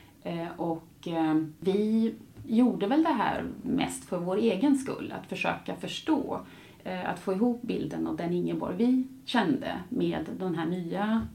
Eh, 0.23 0.47
och 0.57 1.07
eh, 1.07 1.35
vi 1.59 2.13
gjorde 2.45 2.87
väl 2.87 3.03
det 3.03 3.09
här 3.09 3.45
mest 3.63 4.05
för 4.05 4.17
vår 4.17 4.37
egen 4.37 4.77
skull, 4.77 5.13
att 5.21 5.29
försöka 5.29 5.75
förstå, 5.75 6.41
eh, 6.83 7.09
att 7.09 7.19
få 7.19 7.33
ihop 7.33 7.61
bilden 7.61 8.07
av 8.07 8.17
den 8.17 8.33
Ingeborg 8.33 8.75
vi 8.77 9.07
kände 9.25 9.79
med 9.89 10.25
den 10.39 10.55
här 10.55 10.65
nya 10.65 11.27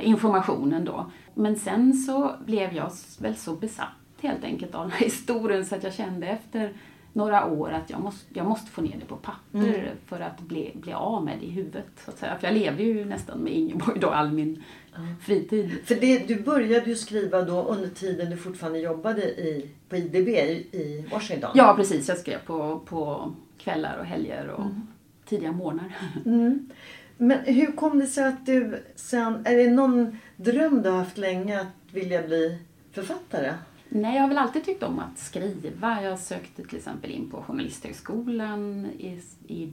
informationen 0.00 0.84
då. 0.84 1.10
Men 1.34 1.56
sen 1.56 1.94
så 1.94 2.32
blev 2.46 2.72
jag 2.72 2.92
väl 3.20 3.36
så 3.36 3.54
besatt 3.54 3.88
helt 4.20 4.44
enkelt 4.44 4.74
av 4.74 4.82
den 4.82 4.90
här 4.90 4.98
historien 5.04 5.66
så 5.66 5.74
att 5.74 5.82
jag 5.82 5.94
kände 5.94 6.26
efter 6.26 6.72
några 7.16 7.46
år 7.46 7.72
att 7.72 7.90
jag 7.90 8.00
måste, 8.00 8.38
jag 8.38 8.46
måste 8.46 8.70
få 8.70 8.82
ner 8.82 8.96
det 9.00 9.06
på 9.06 9.16
papper 9.16 9.58
mm. 9.58 9.96
för 10.06 10.20
att 10.20 10.40
bli, 10.40 10.72
bli 10.74 10.92
av 10.92 11.24
med 11.24 11.38
det 11.40 11.46
i 11.46 11.50
huvudet. 11.50 11.86
Så 12.04 12.10
att 12.10 12.18
säga. 12.18 12.38
För 12.38 12.46
jag 12.46 12.54
levde 12.54 12.82
ju 12.82 13.04
nästan 13.04 13.38
med 13.38 13.52
Ingeborg 13.52 14.00
då 14.00 14.10
all 14.10 14.32
min 14.32 14.62
mm. 14.98 15.16
fritid. 15.20 15.78
För 15.84 15.94
det, 15.94 16.18
du 16.18 16.42
började 16.42 16.90
ju 16.90 16.96
skriva 16.96 17.42
då 17.42 17.62
under 17.62 17.88
tiden 17.88 18.30
du 18.30 18.36
fortfarande 18.36 18.78
jobbade 18.78 19.22
i, 19.22 19.70
på 19.88 19.96
IDB 19.96 20.28
i, 20.28 20.68
i 20.72 21.06
Washington. 21.10 21.50
Ja 21.54 21.74
precis, 21.76 22.08
jag 22.08 22.18
skrev 22.18 22.38
på, 22.38 22.78
på 22.78 23.32
kvällar 23.58 23.98
och 23.98 24.04
helger 24.04 24.48
och 24.48 24.64
mm. 24.64 24.86
tidiga 25.24 25.52
morgnar. 25.52 25.96
Mm. 26.24 26.70
Men 27.18 27.38
hur 27.38 27.72
kom 27.72 27.98
det 27.98 28.06
sig 28.06 28.24
att 28.24 28.46
du 28.46 28.82
sen, 28.94 29.46
är 29.46 29.56
det 29.56 29.70
någon 29.70 30.18
dröm 30.36 30.82
du 30.82 30.90
har 30.90 30.98
haft 30.98 31.18
länge 31.18 31.60
att 31.60 31.94
vilja 31.94 32.22
bli 32.22 32.58
författare? 32.92 33.52
Nej, 33.88 34.14
jag 34.14 34.22
har 34.22 34.28
väl 34.28 34.38
alltid 34.38 34.64
tyckt 34.64 34.82
om 34.82 34.98
att 34.98 35.18
skriva. 35.18 36.02
Jag 36.02 36.18
sökte 36.18 36.62
till 36.62 36.76
exempel 36.76 37.10
in 37.10 37.30
på 37.30 37.42
Journalisthögskolan 37.42 38.86
i, 38.98 39.20
i, 39.46 39.72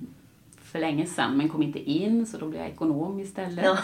för 0.74 0.80
länge 0.80 1.06
sedan 1.06 1.38
men 1.38 1.50
kom 1.50 1.64
inte 1.64 1.80
in 1.80 2.26
så 2.26 2.38
då 2.38 2.48
blev 2.48 2.62
jag 2.62 2.70
ekonom 2.70 3.20
istället. 3.20 3.66
Ja. 3.66 3.78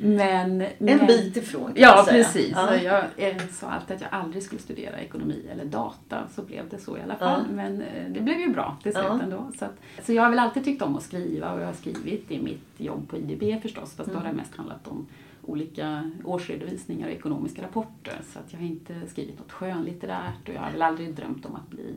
Men, 0.00 0.58
men, 0.78 1.00
en 1.00 1.06
bit 1.06 1.36
ifrån 1.36 1.64
kan 1.64 1.82
Ja, 1.82 2.04
säga. 2.04 2.24
precis. 2.24 2.52
Ja. 2.52 3.04
Jag, 3.16 3.40
sa 3.50 3.66
alltid 3.66 3.96
att 3.96 4.02
jag 4.02 4.10
aldrig 4.12 4.42
skulle 4.42 4.60
studera 4.60 4.98
ekonomi 4.98 5.46
eller 5.52 5.64
data. 5.64 6.28
Så 6.34 6.42
blev 6.42 6.68
det 6.68 6.78
så 6.78 6.96
i 6.96 7.00
alla 7.00 7.16
fall. 7.16 7.44
Ja. 7.48 7.54
Men 7.54 7.82
eh, 7.82 8.10
det 8.10 8.20
blev 8.20 8.40
ju 8.40 8.48
bra 8.48 8.76
till 8.82 8.92
slut 8.92 9.04
ja. 9.08 9.22
ändå. 9.22 9.50
Så, 9.58 9.64
att, 9.64 9.80
så 10.06 10.12
jag 10.12 10.22
har 10.22 10.30
väl 10.30 10.38
alltid 10.38 10.64
tyckt 10.64 10.82
om 10.82 10.96
att 10.96 11.02
skriva 11.02 11.52
och 11.52 11.60
jag 11.60 11.66
har 11.66 11.72
skrivit 11.72 12.30
i 12.30 12.42
mitt 12.42 12.80
jobb 12.80 13.08
på 13.08 13.16
IDB 13.16 13.62
förstås. 13.62 13.94
Fast 13.94 14.08
mm. 14.08 14.12
då 14.12 14.26
har 14.26 14.32
det 14.32 14.36
mest 14.36 14.54
handlat 14.54 14.88
om 14.88 15.06
olika 15.42 16.10
årsredovisningar 16.24 17.06
och 17.06 17.12
ekonomiska 17.12 17.62
rapporter. 17.62 18.20
Så 18.32 18.38
att 18.38 18.52
jag 18.52 18.58
har 18.58 18.66
inte 18.66 19.06
skrivit 19.06 19.38
något 19.38 19.52
skönlitterärt 19.52 20.48
och 20.48 20.54
jag 20.54 20.60
har 20.60 20.70
väl 20.70 20.82
aldrig 20.82 21.14
drömt 21.14 21.46
om 21.46 21.54
att 21.54 21.68
bli 21.68 21.94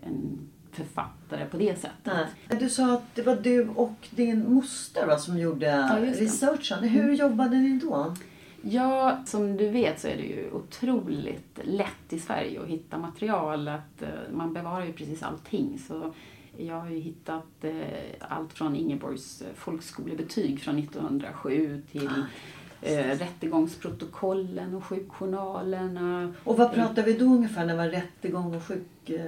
en 0.00 0.38
författare 0.72 1.46
på 1.46 1.56
det 1.56 1.80
sättet. 1.80 2.12
Nej. 2.48 2.58
Du 2.60 2.70
sa 2.70 2.94
att 2.94 3.14
det 3.14 3.22
var 3.22 3.36
du 3.36 3.68
och 3.68 4.08
din 4.10 4.52
moster 4.52 5.06
va, 5.06 5.18
som 5.18 5.38
gjorde 5.38 5.66
ja, 5.66 5.96
researchen. 6.00 6.88
Hur 6.88 7.04
mm. 7.04 7.14
jobbade 7.14 7.56
ni 7.56 7.78
då? 7.78 8.14
Ja, 8.62 9.22
som 9.26 9.56
du 9.56 9.68
vet 9.68 10.00
så 10.00 10.08
är 10.08 10.16
det 10.16 10.22
ju 10.22 10.50
otroligt 10.52 11.58
lätt 11.62 12.12
i 12.12 12.18
Sverige 12.18 12.60
att 12.62 12.68
hitta 12.68 12.98
material. 12.98 13.68
Att, 13.68 14.02
uh, 14.02 14.08
man 14.32 14.52
bevarar 14.52 14.84
ju 14.84 14.92
precis 14.92 15.22
allting. 15.22 15.78
Så 15.78 16.14
jag 16.56 16.80
har 16.80 16.90
ju 16.90 16.98
hittat 16.98 17.64
uh, 17.64 17.72
allt 18.20 18.52
från 18.52 18.76
Ingeborgs 18.76 19.42
folkskolebetyg 19.54 20.60
från 20.60 20.78
1907 20.78 21.82
till 21.90 22.08
ah 22.08 22.24
eh, 22.82 23.18
rättegångsprotokollen 23.18 24.74
och 24.74 24.84
sjukjournalerna. 24.84 26.34
Och 26.44 26.56
vad 26.56 26.72
pratar 26.72 27.02
vi 27.02 27.12
då 27.12 27.24
ungefär 27.24 27.66
när 27.66 27.72
det 27.72 27.78
var 27.78 27.88
rättegång 27.88 28.54
och 28.54 28.62
sjuk... 28.62 29.10
Eh, 29.10 29.24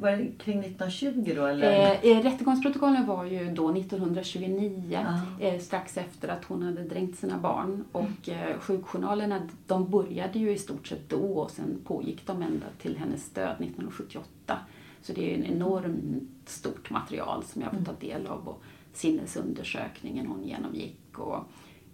var 0.00 0.10
det 0.10 0.26
kring 0.38 0.60
1920 0.60 1.32
då 1.36 1.46
eller? 1.46 1.72
Eh, 1.72 2.10
eh, 2.10 2.22
rättegångsprotokollen 2.22 3.06
var 3.06 3.24
ju 3.24 3.50
då 3.50 3.70
1929 3.70 4.98
ah. 5.06 5.42
eh, 5.44 5.60
strax 5.60 5.96
efter 5.96 6.28
att 6.28 6.44
hon 6.44 6.62
hade 6.62 6.82
dränkt 6.82 7.18
sina 7.18 7.38
barn. 7.38 7.84
Och 7.92 8.28
eh, 8.28 8.58
sjukjournalerna 8.60 9.48
de 9.66 9.90
började 9.90 10.38
ju 10.38 10.50
i 10.50 10.58
stort 10.58 10.86
sett 10.86 11.08
då 11.08 11.38
och 11.38 11.50
sen 11.50 11.80
pågick 11.84 12.26
de 12.26 12.42
ända 12.42 12.66
till 12.82 12.96
hennes 12.96 13.30
död 13.30 13.56
1978. 13.60 14.58
Så 15.02 15.12
det 15.12 15.32
är 15.32 15.38
en 15.38 15.44
enormt 15.44 16.48
stort 16.48 16.90
material 16.90 17.44
som 17.44 17.62
jag 17.62 17.68
har 17.68 17.78
fått 17.78 17.86
ta 17.86 18.06
del 18.06 18.26
av 18.26 18.48
och 18.48 18.62
sinnesundersökningen 18.92 20.26
hon 20.26 20.44
genomgick. 20.44 21.18
Och, 21.18 21.44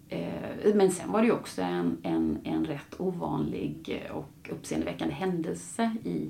Eh, 0.09 0.75
men 0.75 0.91
sen 0.91 1.11
var 1.11 1.21
det 1.21 1.25
ju 1.25 1.33
också 1.33 1.61
en, 1.61 1.97
en, 2.03 2.39
en 2.43 2.65
rätt 2.65 2.99
ovanlig 2.99 4.03
och 4.13 4.49
uppseendeväckande 4.51 5.13
händelse 5.13 5.95
i 6.03 6.29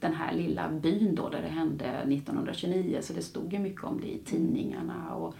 den 0.00 0.14
här 0.14 0.34
lilla 0.34 0.70
byn 0.70 1.14
då 1.14 1.28
där 1.28 1.42
det 1.42 1.48
hände 1.48 1.84
1929. 1.84 2.98
Så 3.02 3.12
det 3.12 3.22
stod 3.22 3.52
ju 3.52 3.58
mycket 3.58 3.84
om 3.84 4.00
det 4.00 4.14
i 4.14 4.18
tidningarna 4.18 5.14
och 5.14 5.34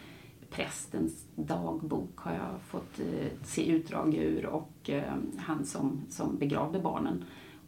prästens 0.50 1.26
dagbok 1.34 2.16
har 2.16 2.32
jag 2.32 2.60
fått 2.60 3.00
eh, 3.00 3.30
se 3.42 3.66
utdrag 3.66 4.14
ur 4.14 4.46
och 4.46 4.90
eh, 4.90 5.14
han 5.36 5.64
som, 5.64 6.00
som 6.08 6.38
begravde 6.38 6.78
barnen 6.78 7.24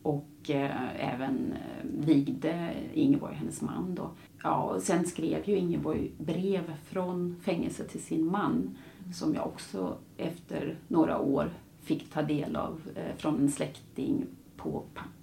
och 0.07 0.51
även 0.99 1.55
vigde 1.83 2.75
Ingeborg, 2.95 3.35
hennes 3.35 3.61
man. 3.61 3.95
Då. 3.95 4.11
Ja, 4.43 4.63
och 4.63 4.83
sen 4.83 5.07
skrev 5.07 5.49
ju 5.49 5.57
Ingeborg 5.57 6.11
brev 6.19 6.73
från 6.85 7.37
fängelset 7.45 7.89
till 7.89 8.03
sin 8.03 8.27
man 8.27 8.79
som 9.15 9.35
jag 9.35 9.47
också 9.47 9.97
efter 10.17 10.79
några 10.89 11.19
år 11.19 11.51
fick 11.83 12.13
ta 12.13 12.23
del 12.23 12.57
av 12.57 12.81
eh, 12.95 13.17
från 13.17 13.41
en 13.41 13.51
släkting 13.51 14.27
på 14.57 14.83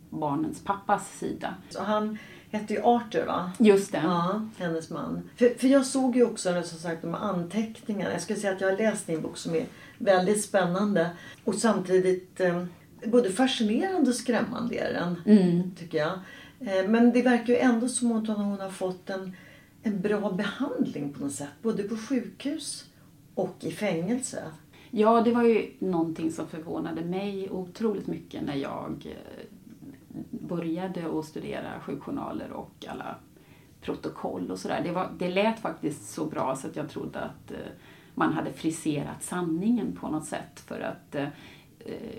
barnens 0.10 0.64
pappas 0.64 1.18
sida. 1.18 1.56
Så 1.70 1.84
han 1.84 2.18
hette 2.52 2.74
ju 2.74 2.82
Arthur 2.84 3.26
va? 3.26 3.52
Just 3.60 3.92
det. 3.92 4.02
Ja, 4.04 4.48
hennes 4.58 4.90
man. 4.90 5.30
För, 5.36 5.60
för 5.60 5.68
jag 5.68 5.86
såg 5.86 6.16
ju 6.16 6.26
också 6.26 6.64
som 6.64 6.80
sagt 6.80 7.02
de 7.02 7.16
anteckningarna. 7.16 8.12
Jag 8.12 8.22
skulle 8.22 8.40
säga 8.40 8.54
att 8.54 8.62
jag 8.62 8.70
har 8.70 8.78
läst 8.78 9.08
din 9.08 9.22
bok 9.22 9.38
som 9.38 9.56
är 9.56 9.66
väldigt 9.98 10.44
spännande 10.44 11.10
och 11.44 11.56
samtidigt 11.56 12.40
eh, 12.40 12.66
både 13.06 13.32
fascinerande 13.32 14.10
och 14.10 14.16
skrämmande 14.16 14.76
är 14.76 14.94
den, 14.94 15.38
mm. 15.38 15.72
tycker 15.76 15.98
jag. 15.98 16.20
Eh, 16.60 16.90
men 16.90 17.12
det 17.12 17.22
verkar 17.22 17.54
ju 17.54 17.60
ändå 17.60 17.88
som 17.88 18.12
att 18.12 18.28
hon 18.28 18.60
har 18.60 18.70
fått 18.70 19.10
en, 19.10 19.36
en 19.84 20.02
bra 20.02 20.32
behandling 20.32 21.14
på 21.14 21.20
något 21.20 21.34
sätt. 21.34 21.50
Både 21.62 21.84
på 21.84 21.98
sjukhus 21.98 22.86
och 23.36 23.56
i 23.60 23.72
fängelse. 23.72 24.44
Ja, 24.92 25.22
det 25.22 25.32
var 25.32 25.44
ju 25.44 25.72
någonting 25.80 26.32
som 26.32 26.48
förvånade 26.48 27.02
mig 27.02 27.50
otroligt 27.50 28.08
mycket 28.08 28.44
när 28.44 28.56
jag 28.56 29.06
eh, 29.06 29.46
började 30.30 31.20
att 31.20 31.26
studera 31.26 31.80
sjukjournaler 31.82 32.52
och 32.52 32.86
alla 32.88 33.16
protokoll 33.82 34.52
och 34.52 34.60
sådär. 34.60 34.82
Det, 34.84 35.26
det 35.26 35.34
lät 35.34 35.60
faktiskt 35.60 36.10
så 36.10 36.26
bra 36.26 36.56
så 36.56 36.68
att 36.68 36.76
jag 36.76 36.90
trodde 36.90 37.20
att 37.20 37.52
eh, 37.52 37.58
man 38.16 38.34
hade 38.34 38.54
friserat 38.54 39.24
sanningen 39.24 39.98
på 40.02 40.08
något 40.08 40.26
sätt. 40.26 40.60
För 40.60 40.80
att 40.80 41.16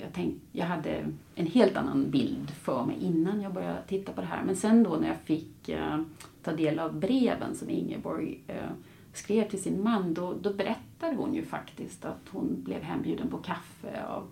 jag, 0.00 0.08
tänk, 0.12 0.34
jag 0.52 0.66
hade 0.66 1.06
en 1.34 1.46
helt 1.46 1.76
annan 1.76 2.10
bild 2.10 2.50
för 2.50 2.84
mig 2.84 2.96
innan 3.00 3.40
jag 3.40 3.52
började 3.54 3.82
titta 3.88 4.12
på 4.12 4.20
det 4.20 4.26
här. 4.26 4.44
Men 4.44 4.56
sen 4.56 4.82
då 4.82 4.96
när 4.96 5.08
jag 5.08 5.20
fick 5.20 5.68
eh, 5.68 6.00
ta 6.42 6.52
del 6.52 6.78
av 6.78 7.00
breven 7.00 7.54
som 7.54 7.70
Ingeborg 7.70 8.40
eh, 8.46 8.70
skrev 9.12 9.48
till 9.48 9.62
sin 9.62 9.82
man, 9.82 10.14
då, 10.14 10.34
då 10.42 10.52
berättade 10.52 11.16
hon 11.16 11.34
ju 11.34 11.44
faktiskt 11.44 12.04
att 12.04 12.28
hon 12.30 12.62
blev 12.64 12.82
hembjuden 12.82 13.28
på 13.30 13.38
kaffe 13.38 14.04
av 14.08 14.26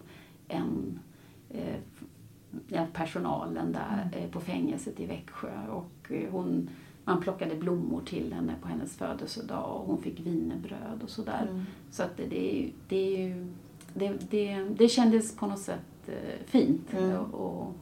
en 0.49 0.99
eh, 1.51 1.77
ja, 2.69 2.87
personalen 2.93 3.73
där 3.73 4.11
eh, 4.13 4.31
på 4.31 4.41
fängelset 4.41 5.01
i 5.01 5.07
Växjö. 5.07 5.69
Och 5.69 6.13
eh, 6.13 6.31
hon, 6.31 6.71
man 7.05 7.21
plockade 7.21 7.55
blommor 7.55 8.03
till 8.07 8.33
henne 8.33 8.55
på 8.63 8.69
hennes 8.69 8.97
födelsedag 8.97 9.77
och 9.77 9.87
hon 9.87 10.03
fick 10.03 10.21
wienerbröd 10.21 11.03
och 11.03 11.11
sådär. 11.11 11.47
Mm. 11.51 11.65
Så 11.91 12.03
att 12.03 12.17
det, 12.17 12.27
det, 12.27 12.71
det, 12.89 13.17
är 13.17 13.27
ju- 13.29 13.53
det, 13.95 14.13
det, 14.31 14.67
det 14.79 14.89
kändes 14.89 15.37
på 15.37 15.47
något 15.47 15.61
sätt 15.61 15.81
eh, 16.07 16.15
fint 16.47 16.93
Mm. 16.93 17.13
att 17.13 17.35
och, 17.35 17.75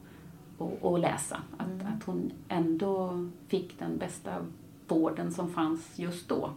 och, 0.58 0.78
och 0.80 0.98
läsa. 0.98 1.42
Att, 1.58 1.96
att 1.96 2.04
hon 2.04 2.32
ändå 2.48 3.26
fick 3.48 3.78
den 3.78 3.98
bästa 3.98 4.30
vården 4.88 5.32
som 5.32 5.50
fanns 5.52 5.80
just 5.96 6.28
då. 6.28 6.50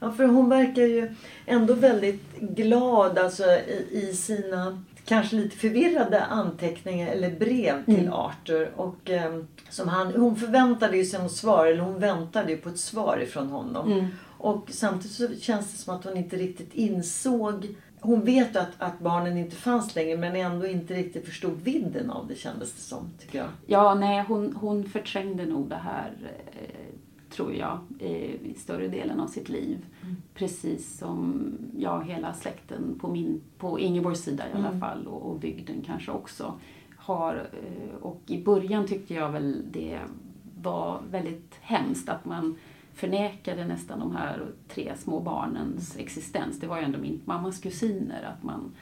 Ja, 0.00 0.12
för 0.12 0.24
hon 0.26 0.48
verkar 0.48 0.82
ju 0.82 1.14
ändå 1.46 1.74
väldigt 1.74 2.40
glad 2.40 3.18
alltså, 3.18 3.44
i, 3.44 3.86
i 3.92 4.14
sina 4.14 4.82
kanske 5.04 5.36
lite 5.36 5.56
förvirrade 5.56 6.24
anteckningar 6.24 7.08
eller 7.08 7.30
brev 7.38 7.84
till 7.84 7.98
Mm. 8.00 8.12
Arthur. 8.12 8.70
Och, 8.76 9.10
ehm, 9.10 9.46
som 9.68 9.88
han, 9.88 10.12
hon 10.12 10.36
förväntade 10.36 11.04
sig 11.04 11.22
något 11.22 11.32
svar, 11.32 11.66
eller 11.66 11.80
hon 11.82 11.98
väntade 12.00 12.50
ju 12.52 12.58
på 12.58 12.68
ett 12.68 12.78
svar 12.78 13.20
ifrån 13.22 13.48
honom. 13.48 13.92
Mm. 13.92 14.06
Och 14.38 14.68
samtidigt 14.70 15.16
så 15.16 15.28
känns 15.40 15.72
det 15.72 15.78
som 15.78 15.94
att 15.96 16.04
hon 16.04 16.16
inte 16.16 16.36
riktigt 16.36 16.74
insåg 16.74 17.68
hon 18.00 18.24
vet 18.24 18.56
att, 18.56 18.70
att 18.78 18.98
barnen 18.98 19.38
inte 19.38 19.56
fanns 19.56 19.94
längre 19.94 20.16
men 20.16 20.36
ändå 20.36 20.66
inte 20.66 20.94
riktigt 20.94 21.26
förstod 21.26 21.60
vidden 21.62 22.10
av 22.10 22.26
det 22.26 22.34
kändes 22.34 22.72
det 22.72 22.80
som, 22.80 23.10
tycker 23.18 23.38
jag. 23.38 23.48
Ja, 23.66 23.94
nej, 23.94 24.24
hon, 24.28 24.56
hon 24.56 24.84
förträngde 24.84 25.46
nog 25.46 25.68
det 25.68 25.76
här, 25.76 26.12
eh, 26.52 26.94
tror 27.30 27.54
jag, 27.54 27.78
eh, 27.98 28.34
i 28.34 28.54
större 28.58 28.88
delen 28.88 29.20
av 29.20 29.26
sitt 29.26 29.48
liv. 29.48 29.86
Precis 30.34 30.98
som 30.98 31.50
ja, 31.76 32.00
hela 32.00 32.34
släkten 32.34 32.98
på, 33.00 33.08
min, 33.08 33.40
på 33.58 33.80
Ingeborgs 33.80 34.22
sida 34.22 34.44
i 34.48 34.56
alla 34.56 34.80
fall 34.80 35.06
och, 35.06 35.30
och 35.30 35.38
bygden 35.38 35.82
kanske 35.86 36.10
också 36.10 36.54
har. 36.96 37.34
Eh, 37.34 37.96
och 38.02 38.20
i 38.26 38.44
början 38.44 38.86
tyckte 38.86 39.14
jag 39.14 39.30
väl 39.30 39.62
det 39.70 39.98
var 40.62 41.00
väldigt 41.10 41.54
hemskt 41.60 42.08
att 42.08 42.24
man 42.24 42.56
förnekade 42.98 43.64
nästan 43.64 43.98
de 44.00 44.16
här 44.16 44.46
tre 44.68 44.92
små 44.98 45.20
barnens 45.20 45.96
existens. 45.96 46.60
Det 46.60 46.66
var 46.66 46.78
ju 46.78 46.84
ändå 46.84 46.98
min 46.98 47.20
mammas 47.24 47.60
kusiner, 47.60 48.22
att 48.22 48.42
man 48.42 48.72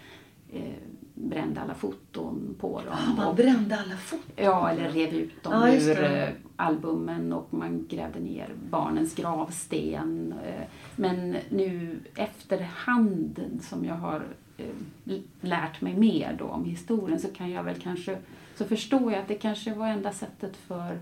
eh, 0.52 0.74
brände 1.14 1.60
alla 1.60 1.74
foton 1.74 2.54
på 2.60 2.80
dem. 2.86 3.16
Man 3.16 3.26
och- 3.28 3.36
brände 3.36 3.76
alla 3.78 3.96
foton. 3.96 4.44
Ja, 4.44 4.70
eller 4.70 4.88
rev 4.88 5.14
ut 5.14 5.42
dem 5.42 5.72
just 5.74 5.88
ur 5.88 6.04
eh, 6.04 6.28
albumen 6.56 7.32
och 7.32 7.54
man 7.54 7.86
grävde 7.88 8.20
ner 8.20 8.48
barnens 8.70 9.14
gravsten. 9.14 10.34
eh, 10.46 10.62
Men 10.96 11.36
nu 11.50 11.98
efterhand 12.16 13.40
som 13.62 13.84
jag 13.84 13.94
har 13.94 14.22
eh, 14.56 15.16
lärt 15.40 15.80
mig 15.80 15.94
mer 15.96 16.36
då 16.38 16.44
om 16.44 16.64
historien 16.64 17.20
så 17.20 17.28
kan 17.28 17.50
jag 17.50 17.62
väl 17.62 17.80
kanske, 17.80 18.18
så 18.54 18.64
förstår 18.64 19.12
jag 19.12 19.20
att 19.22 19.28
det 19.28 19.34
kanske 19.34 19.74
var 19.74 19.88
enda 19.88 20.12
sättet 20.12 20.56
för 20.56 21.00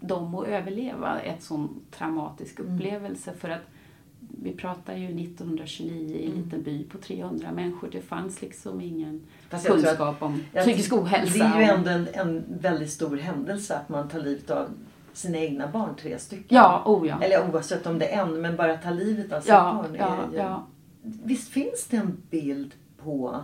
dem 0.00 0.34
att 0.34 0.46
överleva 0.48 1.20
ett 1.20 1.42
sån 1.42 1.80
traumatisk 1.90 2.60
Mm. 2.60 2.74
upplevelse. 2.74 3.32
För 3.38 3.48
att 3.50 3.62
vi 4.42 4.52
pratar 4.52 4.94
ju 4.96 5.08
1929 5.08 6.16
i 6.16 6.24
en 6.26 6.32
Mm. 6.32 6.44
liten 6.44 6.62
by 6.62 6.84
på 6.84 6.98
300 6.98 7.48
människor. 7.52 7.88
Det 7.92 8.00
fanns 8.00 8.40
liksom 8.42 8.80
ingen 8.80 9.20
att- 9.50 9.64
kunskap 9.66 10.22
om 10.22 10.40
psykisk 10.54 10.92
ohälsa. 10.92 11.38
Det 11.38 11.44
är 11.44 11.58
ju 11.60 11.64
ändå 11.64 11.90
en, 11.90 12.06
en 12.14 12.44
väldigt 12.60 12.90
stor 12.90 13.16
händelse 13.16 13.76
att 13.76 13.88
man 13.88 14.08
tar 14.08 14.18
livet 14.20 14.50
av 14.50 14.66
sina 15.12 15.38
egna 15.38 15.68
barn, 15.68 15.94
tre 16.00 16.18
stycken. 16.18 16.56
Ja, 16.56 16.82
oh 16.86 17.08
ja. 17.08 17.22
Eller 17.22 17.50
oavsett 17.54 17.86
om 17.86 17.98
det 17.98 18.08
är 18.14 18.22
en, 18.22 18.40
men 18.40 18.56
bara 18.56 18.76
ta 18.76 18.90
livet 18.90 19.32
av 19.32 19.40
sitt 19.40 19.48
Ja, 19.48 19.82
barn. 19.82 19.96
ja, 19.98 20.18
ju... 20.32 20.38
ja. 20.38 20.66
Visst 21.02 21.48
finns 21.48 21.86
det 21.90 21.96
en 21.96 22.16
bild 22.30 22.74
på 23.02 23.40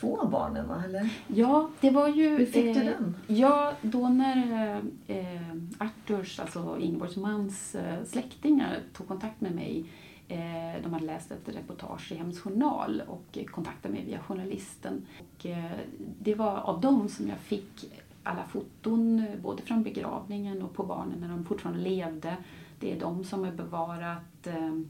två 0.00 0.20
av 0.20 0.30
barnen, 0.30 0.68
va? 0.68 0.82
Eller? 0.84 1.10
Ja, 1.26 1.70
det 1.80 1.90
var 1.90 2.08
ju... 2.08 2.38
Hur 2.38 2.46
fick 2.46 2.74
du 2.74 2.84
den? 2.84 3.16
Ja, 3.26 3.72
då 3.82 4.08
när 4.08 4.76
eh, 5.06 5.52
Arthurs, 5.78 6.40
alltså 6.40 6.78
Ingeborgs 6.80 7.16
mans 7.16 7.74
eh, 7.74 8.04
släktingar 8.04 8.80
tog 8.92 9.08
kontakt 9.08 9.40
med 9.40 9.54
mig. 9.54 9.84
Eh, 10.28 10.82
de 10.82 10.92
hade 10.92 11.06
läst 11.06 11.30
ett 11.30 11.48
reportage 11.48 12.12
i 12.12 12.14
Hems 12.14 12.40
Journal 12.40 13.02
och 13.06 13.38
eh, 13.38 13.44
kontaktade 13.44 13.94
mig 13.94 14.04
via 14.04 14.18
journalisten. 14.18 15.06
Och, 15.18 15.46
eh, 15.46 15.72
det 16.20 16.34
var 16.34 16.56
av 16.56 16.80
dem 16.80 17.08
som 17.08 17.28
jag 17.28 17.38
fick 17.38 17.90
alla 18.22 18.44
foton, 18.44 19.18
eh, 19.18 19.40
både 19.42 19.62
från 19.62 19.82
begravningen 19.82 20.62
och 20.62 20.74
på 20.74 20.84
barnen 20.84 21.20
när 21.20 21.28
de 21.28 21.44
fortfarande 21.44 21.82
levde. 21.82 22.36
Det 22.80 22.92
är 22.92 23.00
de 23.00 23.24
som 23.24 23.44
har 23.44 23.52
bevarat 23.52 24.46
eh, 24.46 24.80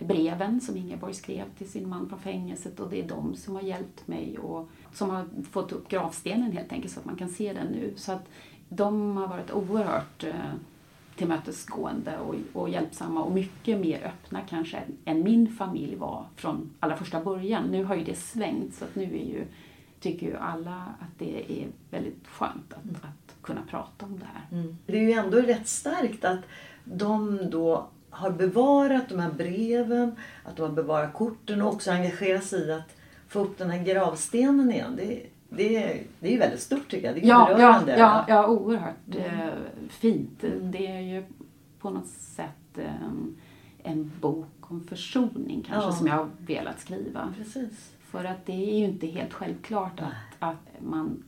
breven 0.00 0.60
som 0.60 0.76
Ingeborg 0.76 1.14
skrev 1.14 1.44
till 1.58 1.70
sin 1.70 1.88
man 1.88 2.08
från 2.08 2.20
fängelset 2.20 2.80
och 2.80 2.90
det 2.90 3.00
är 3.00 3.08
de 3.08 3.36
som 3.36 3.54
har 3.54 3.62
hjälpt 3.62 4.06
mig 4.08 4.38
och 4.38 4.68
som 4.92 5.10
har 5.10 5.26
fått 5.50 5.72
upp 5.72 5.88
gravstenen 5.88 6.52
helt 6.52 6.72
enkelt 6.72 6.92
så 6.94 7.00
att 7.00 7.06
man 7.06 7.16
kan 7.16 7.28
se 7.28 7.52
den 7.52 7.66
nu. 7.66 7.92
Så 7.96 8.12
att 8.12 8.28
de 8.68 9.16
har 9.16 9.28
varit 9.28 9.50
oerhört 9.50 10.24
eh, 10.24 10.34
tillmötesgående 11.16 12.18
och, 12.18 12.34
och 12.52 12.68
hjälpsamma 12.68 13.22
och 13.22 13.32
mycket 13.32 13.78
mer 13.78 14.04
öppna 14.04 14.40
kanske 14.40 14.82
än, 15.04 15.22
min 15.22 15.52
familj 15.52 15.96
var 15.96 16.26
från 16.36 16.70
allra 16.80 16.96
första 16.96 17.24
början. 17.24 17.64
Nu 17.64 17.84
har 17.84 17.94
ju 17.94 18.04
det 18.04 18.18
svängt 18.18 18.74
så 18.74 18.84
att 18.84 18.94
nu 18.94 19.02
är 19.02 19.24
ju, 19.24 19.44
tycker 20.00 20.26
ju 20.26 20.36
alla 20.36 20.94
att 21.00 21.18
det 21.18 21.62
är 21.62 21.68
väldigt 21.90 22.26
skönt 22.26 22.72
att, 22.72 23.04
att 23.04 23.42
kunna 23.42 23.62
prata 23.70 24.06
om 24.06 24.18
det 24.18 24.26
här. 24.34 24.46
Det 24.86 24.98
är 24.98 25.02
ju 25.02 25.12
ändå 25.12 25.40
rätt 25.40 25.68
starkt 25.68 26.24
att 26.24 26.40
de 26.84 27.40
då 27.50 27.86
har 28.14 28.30
bevarat 28.30 29.08
de 29.08 29.18
här 29.18 29.30
breven, 29.30 30.16
att 30.44 30.56
de 30.56 30.62
har 30.62 30.68
bevarat 30.70 31.12
korten 31.14 31.62
och 31.62 31.72
också 31.72 31.90
engagerat 31.90 32.44
sig 32.44 32.68
i 32.68 32.72
att 32.72 32.96
få 33.28 33.40
upp 33.40 33.58
den 33.58 33.70
här 33.70 33.84
gravstenen 33.84 34.72
igen. 34.72 34.96
Det, 34.96 35.22
det, 35.48 35.76
är- 35.84 36.02
det 36.20 36.28
är 36.28 36.32
ju 36.32 36.38
väldigt 36.38 36.60
stort 36.60 36.90
tycker 36.90 37.06
jag. 37.06 37.14
Det 37.16 37.20
är 37.20 37.28
Ja, 37.28 37.50
ja, 37.50 37.56
berörande. 37.56 37.98
ja, 37.98 38.24
ja, 38.28 38.46
oerhört 38.46 39.14
eh, 39.16 39.48
fint. 39.88 40.44
Det 40.62 40.86
är 40.86 41.00
ju 41.00 41.24
på 41.80 41.90
något 41.90 42.08
sätt 42.08 42.78
eh, 42.78 43.08
en 43.82 44.12
bok 44.20 44.46
om 44.60 44.84
försoning 44.88 45.64
kanske 45.68 45.88
Ja. 45.88 45.92
som 45.92 46.06
jag 46.06 46.14
har 46.14 46.28
velat 46.38 46.80
skriva. 46.80 47.34
Precis. 47.38 47.90
För 48.10 48.24
att 48.24 48.46
det 48.46 48.52
är 48.52 48.78
ju 48.78 48.84
inte 48.84 49.06
helt 49.06 49.32
självklart 49.32 50.00
att, 50.00 50.12
att 50.50 50.82
man 50.90 51.22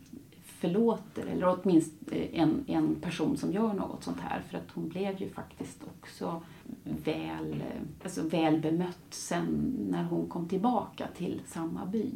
förlåter, 0.61 1.27
eller 1.27 1.59
åtminstone 1.59 2.17
en, 2.33 2.65
en 2.67 2.95
person 2.95 3.37
som 3.37 3.53
gör 3.53 3.73
något 3.73 4.05
sånt 4.05 4.21
här. 4.21 4.43
För 4.51 4.59
att 4.59 4.71
hon 4.75 4.89
blev 4.89 5.21
ju 5.21 5.29
faktiskt 5.31 5.81
också 5.99 6.43
väl, 6.85 7.53
eh, 7.53 7.83
alltså 8.03 8.23
väl 8.23 8.61
bemött 8.61 9.07
sen 9.11 9.75
när 9.91 10.05
hon 10.05 10.29
kom 10.29 10.49
tillbaka 10.49 11.07
till 11.17 11.41
samma 11.47 11.87
by. 11.87 12.11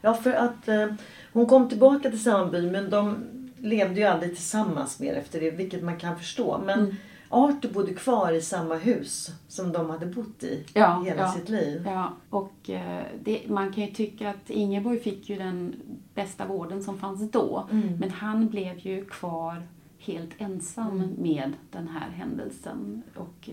Ja, 0.00 0.14
för 0.14 0.32
att 0.32 0.68
eh, 0.68 0.86
hon 1.32 1.46
kom 1.46 1.68
tillbaka 1.68 2.10
till 2.10 2.22
samma 2.22 2.50
by 2.50 2.70
men 2.70 2.90
de 2.90 3.24
levde 3.58 4.00
ju 4.00 4.06
aldrig 4.06 4.34
tillsammans 4.34 5.00
mer 5.00 5.14
efter 5.14 5.40
det, 5.40 5.50
vilket 5.50 5.82
man 5.82 5.98
kan 5.98 6.18
förstå. 6.18 6.60
Men 6.66 6.80
Mm. 6.80 6.94
Arthur 7.32 7.72
bodde 7.72 7.94
kvar 7.94 8.32
i 8.32 8.40
samma 8.40 8.74
hus 8.74 9.30
som 9.48 9.72
de 9.72 9.90
hade 9.90 10.06
bott 10.06 10.42
i 10.42 10.66
Ja, 10.74 11.02
hela 11.06 11.22
ja. 11.22 11.32
sitt 11.32 11.48
liv. 11.48 11.82
Ja, 11.86 12.12
och 12.30 12.70
eh, 12.70 13.04
det, 13.24 13.48
man 13.48 13.72
kan 13.72 13.84
ju 13.84 13.90
tycka 13.92 14.30
att 14.30 14.50
Ingeborg 14.50 15.00
fick 15.00 15.28
ju 15.30 15.36
den 15.36 15.74
bästa 16.14 16.46
vården 16.46 16.82
som 16.82 16.98
fanns 16.98 17.30
då. 17.30 17.68
Mm. 17.72 17.96
Men 17.98 18.10
han 18.10 18.48
blev 18.48 18.78
ju 18.78 19.04
kvar 19.04 19.62
helt 19.98 20.30
ensam 20.38 20.90
Mm. 21.00 21.10
med 21.18 21.52
den 21.70 21.88
här 21.88 22.10
händelsen. 22.10 23.02
Och 23.16 23.50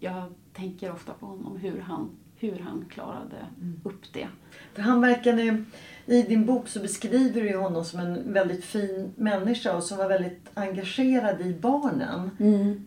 jag 0.00 0.22
tänker 0.52 0.92
ofta 0.92 1.12
på 1.12 1.26
honom, 1.26 1.56
hur 1.56 1.80
han, 1.80 2.10
hur 2.42 2.58
han 2.58 2.84
klarade 2.90 3.36
Mm. 3.60 3.80
upp 3.84 4.12
det. 4.12 4.28
För 4.74 4.82
han 4.82 5.00
verkade, 5.00 5.64
I 6.06 6.22
din 6.22 6.46
bok 6.46 6.68
så 6.68 6.80
beskriver 6.80 7.40
du 7.42 7.56
honom 7.56 7.84
som 7.84 8.00
en 8.00 8.32
väldigt 8.32 8.64
fin 8.64 9.12
människa 9.16 9.76
och 9.76 9.82
som 9.82 9.98
var 9.98 10.08
väldigt 10.08 10.50
engagerad 10.54 11.40
i 11.40 11.54
barnen. 11.60 12.30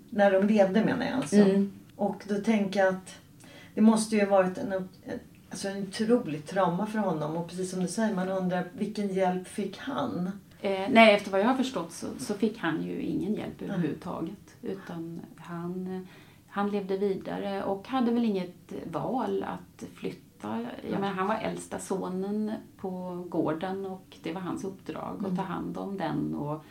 När 0.10 0.32
de 0.32 0.48
levde 0.48 0.86
menar 0.86 1.06
jag 1.06 1.16
alltså. 1.16 1.36
Mm. 1.36 1.72
Och 1.96 2.24
då 2.28 2.36
tänker 2.36 2.80
jag 2.80 2.90
att 2.96 3.16
det 3.74 3.82
måste 3.82 4.16
ju 4.16 4.22
ha 4.26 4.30
varit 4.30 4.58
en, 4.58 4.90
alltså 5.50 5.68
en 5.68 5.84
otroligt 5.84 6.48
trauma 6.48 6.86
för 6.86 7.00
honom. 7.00 7.38
Och 7.38 7.50
precis 7.50 7.72
som 7.72 7.80
du 7.82 7.88
säger, 7.88 8.16
man 8.16 8.30
undrar 8.30 8.64
vilken 8.78 9.08
hjälp 9.14 9.48
fick 9.48 9.78
han? 9.78 10.32
Eh, 10.62 10.90
nej, 10.90 11.16
efter 11.16 11.32
vad 11.32 11.40
jag 11.42 11.46
har 11.48 11.56
förstått 11.58 11.92
så, 11.94 12.08
så 12.20 12.34
fick 12.34 12.58
han 12.58 12.84
ju 12.84 13.02
ingen 13.02 13.34
hjälp 13.34 13.62
överhuvudtaget. 13.62 14.56
Utan 14.62 15.20
han, 15.38 16.08
han 16.56 16.70
levde 16.70 16.98
vidare 16.98 17.64
och 17.64 17.88
hade 17.88 18.12
väl 18.12 18.26
inget 18.26 18.74
val 18.92 19.44
att 19.44 19.84
flytta. 19.96 20.66
Jag 20.92 21.00
menar, 21.00 21.14
han 21.14 21.28
var 21.28 21.36
äldsta 21.36 21.80
sonen 21.80 22.52
på 22.78 23.24
gården 23.30 23.86
och 23.86 24.18
det 24.24 24.34
var 24.34 24.42
hans 24.42 24.64
uppdrag 24.64 25.24
att 25.26 25.36
ta 25.36 25.42
hand 25.42 25.78
om 25.78 25.98
den. 25.98 26.36
Och 26.36 26.66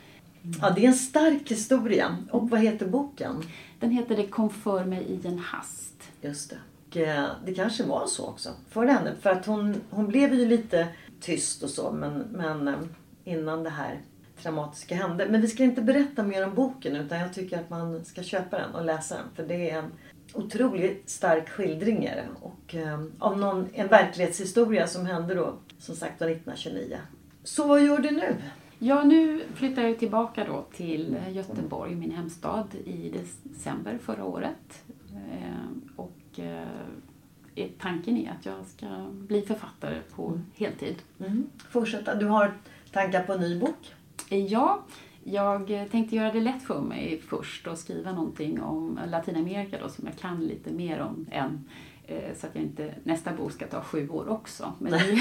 Ja, 0.61 0.69
det 0.69 0.83
är 0.83 0.87
en 0.87 0.93
stark 0.93 1.51
historia. 1.51 2.17
Och 2.31 2.49
vad 2.49 2.59
heter 2.59 2.87
boken? 2.87 3.43
den 3.79 3.91
heter 3.91 4.15
Det 4.15 4.27
kom 4.27 4.49
för 4.49 4.85
mig 4.85 5.03
i 5.03 5.27
en 5.27 5.39
hast. 5.39 6.11
Just 6.21 6.49
det. 6.49 6.57
Och, 6.89 6.97
eh, 6.97 7.25
det 7.45 7.53
kanske 7.53 7.83
var 7.83 8.05
så 8.07 8.25
också 8.25 8.49
för 8.69 8.85
henne. 8.85 9.15
För 9.21 9.29
att 9.29 9.45
hon, 9.45 9.81
hon 9.89 10.07
blev 10.07 10.33
ju 10.33 10.45
lite 10.45 10.87
tyst 11.19 11.63
och 11.63 11.69
så. 11.69 11.91
Men, 11.91 12.13
men 12.17 12.67
eh, 12.67 12.75
innan 13.23 13.63
det 13.63 13.69
här 13.69 14.01
traumatiska 14.41 14.95
hände. 14.95 15.27
Men 15.29 15.41
vi 15.41 15.47
ska 15.47 15.63
inte 15.63 15.81
berätta 15.81 16.23
mer 16.23 16.47
om 16.47 16.53
boken 16.53 16.95
utan 16.95 17.19
jag 17.19 17.33
tycker 17.33 17.59
att 17.59 17.69
man 17.69 18.05
ska 18.05 18.23
köpa 18.23 18.57
den 18.57 18.75
och 18.75 18.85
läsa 18.85 19.15
den. 19.15 19.25
För 19.35 19.43
det 19.43 19.69
är 19.69 19.79
en 19.79 19.91
otroligt 20.33 21.09
stark 21.09 21.49
skildring 21.49 22.05
är 22.05 22.15
det. 22.15 22.27
Och 22.41 22.75
eh, 22.75 23.03
av 23.19 23.37
någon, 23.37 23.67
en 23.73 23.87
verklighetshistoria 23.87 24.87
som 24.87 25.05
hände 25.05 25.35
då 25.35 25.53
som 25.79 25.95
sagt 25.95 26.21
1929. 26.21 26.97
Så 27.43 27.67
vad 27.67 27.83
gör 27.83 27.97
du 27.97 28.11
nu? 28.11 28.35
Ja, 28.79 29.03
nu 29.03 29.43
flyttar 29.53 29.81
jag 29.81 29.99
tillbaka 29.99 30.43
då 30.43 30.65
till 30.75 31.17
Göteborg, 31.31 31.95
min 31.95 32.11
hemstad, 32.11 32.67
i 32.85 33.13
december 33.13 33.97
förra 33.97 34.23
året. 34.25 34.83
Eh, 35.13 35.95
och 35.95 36.39
eh, 36.39 37.67
tanken 37.79 38.17
är 38.17 38.31
att 38.31 38.45
jag 38.45 38.65
ska 38.65 38.87
bli 39.11 39.41
författare 39.41 39.99
på 40.15 40.39
heltid. 40.53 40.95
Mm. 41.19 41.47
Fortsätta. 41.69 42.15
Du 42.15 42.25
har 42.25 42.53
tankar 42.91 43.23
på 43.23 43.33
en 43.33 43.41
ny 43.41 43.59
bok? 43.59 43.93
Ja, 44.29 44.81
jag 45.67 45.91
tänkte 45.91 46.15
göra 46.15 46.31
det 46.31 46.41
lätt 46.41 46.63
för 46.63 46.81
mig 46.81 47.21
först 47.27 47.67
och 47.67 47.77
skriva 47.77 48.11
någonting 48.11 48.61
om 48.61 48.99
Latinamerika 49.07 49.77
då, 49.83 49.89
som 49.89 50.07
jag 50.07 50.17
kan 50.17 50.39
lite 50.47 50.71
mer 50.71 50.99
om 50.99 51.25
än 51.31 51.65
eh, 52.07 52.35
så 52.35 52.47
att 52.47 52.55
jag 52.55 52.63
inte 52.63 52.93
nästa 53.03 53.33
bok 53.33 53.51
ska 53.51 53.67
ta 53.67 53.81
sju 53.81 54.09
år 54.09 54.29
också. 54.29 54.73
Men 54.79 54.91
nu 54.91 55.17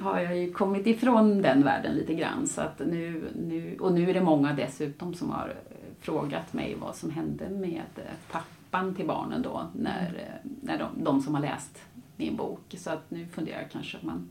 har 0.00 0.20
jag 0.20 0.38
ju 0.38 0.52
kommit 0.52 0.86
ifrån 0.86 1.42
den 1.42 1.64
världen 1.64 1.94
lite 1.94 2.14
grann. 2.14 2.46
Så 2.46 2.60
att 2.60 2.78
nu, 2.78 3.24
nu, 3.36 3.76
och 3.80 3.92
nu 3.92 4.10
är 4.10 4.14
det 4.14 4.20
många 4.20 4.52
dessutom 4.52 5.14
som 5.14 5.30
har 5.30 5.48
eh, 5.48 5.76
frågat 6.00 6.52
mig 6.52 6.76
vad 6.80 6.96
som 6.96 7.10
hände 7.10 7.48
med 7.48 7.82
eh, 7.96 8.02
pappan 8.30 8.94
till 8.94 9.06
barnen 9.06 9.42
då 9.42 9.66
när, 9.74 10.38
när 10.62 10.78
de, 10.78 11.04
de 11.04 11.20
som 11.20 11.34
har 11.34 11.42
läst 11.42 11.78
min 12.16 12.36
bok. 12.36 12.74
Så 12.78 12.90
att 12.90 13.10
nu 13.10 13.26
funderar 13.26 13.60
jag 13.60 13.70
kanske 13.70 13.96
att 13.96 14.02
man 14.02 14.28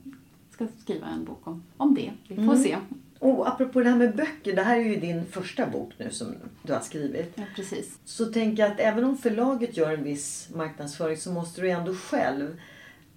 ska 0.51 0.67
skriva 0.77 1.07
en 1.07 1.25
bok 1.25 1.47
om, 1.47 1.63
om 1.77 1.95
det. 1.95 2.11
Vi 2.27 2.35
får 2.35 2.43
mm. 2.43 2.57
se. 2.57 2.77
Och 3.19 3.47
apropå 3.47 3.81
det 3.81 3.89
här 3.89 3.97
med 3.97 4.15
böcker, 4.15 4.55
det 4.55 4.61
här 4.61 4.77
är 4.77 4.83
ju 4.83 4.95
din 4.95 5.25
första 5.25 5.67
bok 5.67 5.93
nu 5.97 6.09
som 6.09 6.35
du 6.63 6.73
har 6.73 6.79
skrivit. 6.79 7.31
Ja, 7.35 7.43
precis. 7.55 7.99
Så 8.05 8.25
tänker 8.25 8.63
jag 8.63 8.71
att 8.71 8.79
även 8.79 9.03
om 9.03 9.17
förlaget 9.17 9.77
gör 9.77 9.93
en 9.93 10.03
viss 10.03 10.49
marknadsföring 10.55 11.17
så 11.17 11.31
måste 11.31 11.61
du 11.61 11.69
ändå 11.69 11.95
själv 11.95 12.59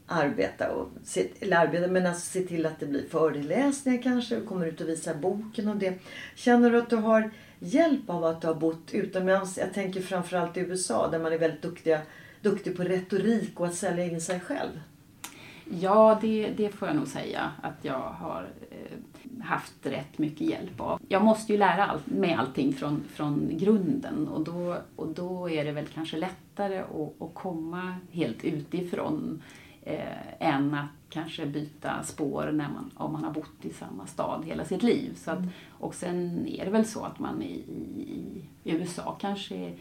arbeta, 0.06 0.72
och 0.72 0.88
se, 1.04 1.28
eller 1.40 1.56
arbeta 1.56 1.86
men 1.86 2.06
alltså 2.06 2.30
se 2.30 2.40
till 2.40 2.66
att 2.66 2.80
det 2.80 2.86
blir 2.86 3.08
föreläsningar 3.08 4.02
kanske, 4.02 4.36
och 4.36 4.46
kommer 4.46 4.66
ut 4.66 4.80
och 4.80 4.88
visar 4.88 5.14
boken 5.14 5.68
och 5.68 5.76
det. 5.76 5.94
Känner 6.34 6.70
du 6.70 6.78
att 6.78 6.90
du 6.90 6.96
har 6.96 7.30
hjälp 7.58 8.10
av 8.10 8.24
att 8.24 8.40
du 8.40 8.46
har 8.46 8.54
bott 8.54 8.90
utomlands? 8.92 9.58
Jag 9.58 9.74
tänker 9.74 10.00
framförallt 10.00 10.56
i 10.56 10.60
USA 10.60 11.08
där 11.10 11.18
man 11.18 11.32
är 11.32 11.38
väldigt 11.38 11.62
duktiga, 11.62 12.00
duktig 12.40 12.76
på 12.76 12.82
retorik 12.82 13.60
och 13.60 13.66
att 13.66 13.74
sälja 13.74 14.04
in 14.04 14.20
sig 14.20 14.40
själv. 14.40 14.80
Ja, 15.80 16.18
det, 16.20 16.50
det 16.56 16.68
får 16.68 16.88
jag 16.88 16.96
nog 16.96 17.06
säga 17.06 17.52
att 17.62 17.84
jag 17.84 17.98
har 17.98 18.48
eh, 18.70 19.44
haft 19.44 19.86
rätt 19.86 20.18
mycket 20.18 20.40
hjälp 20.40 20.80
av. 20.80 21.00
Jag 21.08 21.24
måste 21.24 21.52
ju 21.52 21.58
lära 21.58 21.86
all, 21.86 22.00
med 22.04 22.38
allting 22.38 22.72
från, 22.72 23.04
från 23.08 23.50
grunden 23.52 24.28
och 24.28 24.44
då, 24.44 24.76
och 24.96 25.08
då 25.08 25.50
är 25.50 25.64
det 25.64 25.72
väl 25.72 25.86
kanske 25.86 26.16
lättare 26.16 26.78
att, 26.78 27.22
att 27.22 27.34
komma 27.34 27.96
helt 28.10 28.44
utifrån 28.44 29.42
eh, 29.82 30.48
än 30.48 30.74
att 30.74 30.90
kanske 31.10 31.46
byta 31.46 32.02
spår 32.02 32.50
när 32.52 32.68
man, 32.68 32.90
om 32.94 33.12
man 33.12 33.24
har 33.24 33.32
bott 33.32 33.64
i 33.64 33.70
samma 33.70 34.06
stad 34.06 34.44
hela 34.44 34.64
sitt 34.64 34.82
liv. 34.82 35.14
Så 35.14 35.30
att, 35.30 35.38
mm. 35.38 35.50
Och 35.70 35.94
sen 35.94 36.46
är 36.46 36.64
det 36.64 36.70
väl 36.70 36.86
så 36.86 37.04
att 37.04 37.18
man 37.18 37.42
i, 37.42 37.54
i, 37.54 38.44
i 38.64 38.72
USA 38.72 39.16
kanske 39.20 39.56
är, 39.56 39.74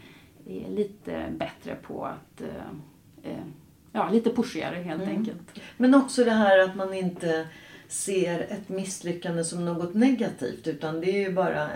är, 0.46 0.70
lite 0.70 1.32
bättre 1.38 1.74
på 1.74 2.04
att 2.04 2.40
eh, 2.40 3.32
eh 3.32 3.44
ja, 3.92 4.10
lite 4.10 4.30
pushigare 4.30 4.76
helt 4.76 5.02
mm. 5.02 5.16
enkelt. 5.16 5.60
Men 5.76 5.94
också 5.94 6.24
det 6.24 6.30
här 6.30 6.58
att 6.58 6.76
man 6.76 6.94
inte 6.94 7.46
ser 7.88 8.40
ett 8.40 8.68
misslyckande 8.68 9.44
som 9.44 9.64
något 9.64 9.94
negativt 9.94 10.66
utan 10.66 11.00
det 11.00 11.10
är 11.10 11.28
ju 11.28 11.32
bara 11.32 11.68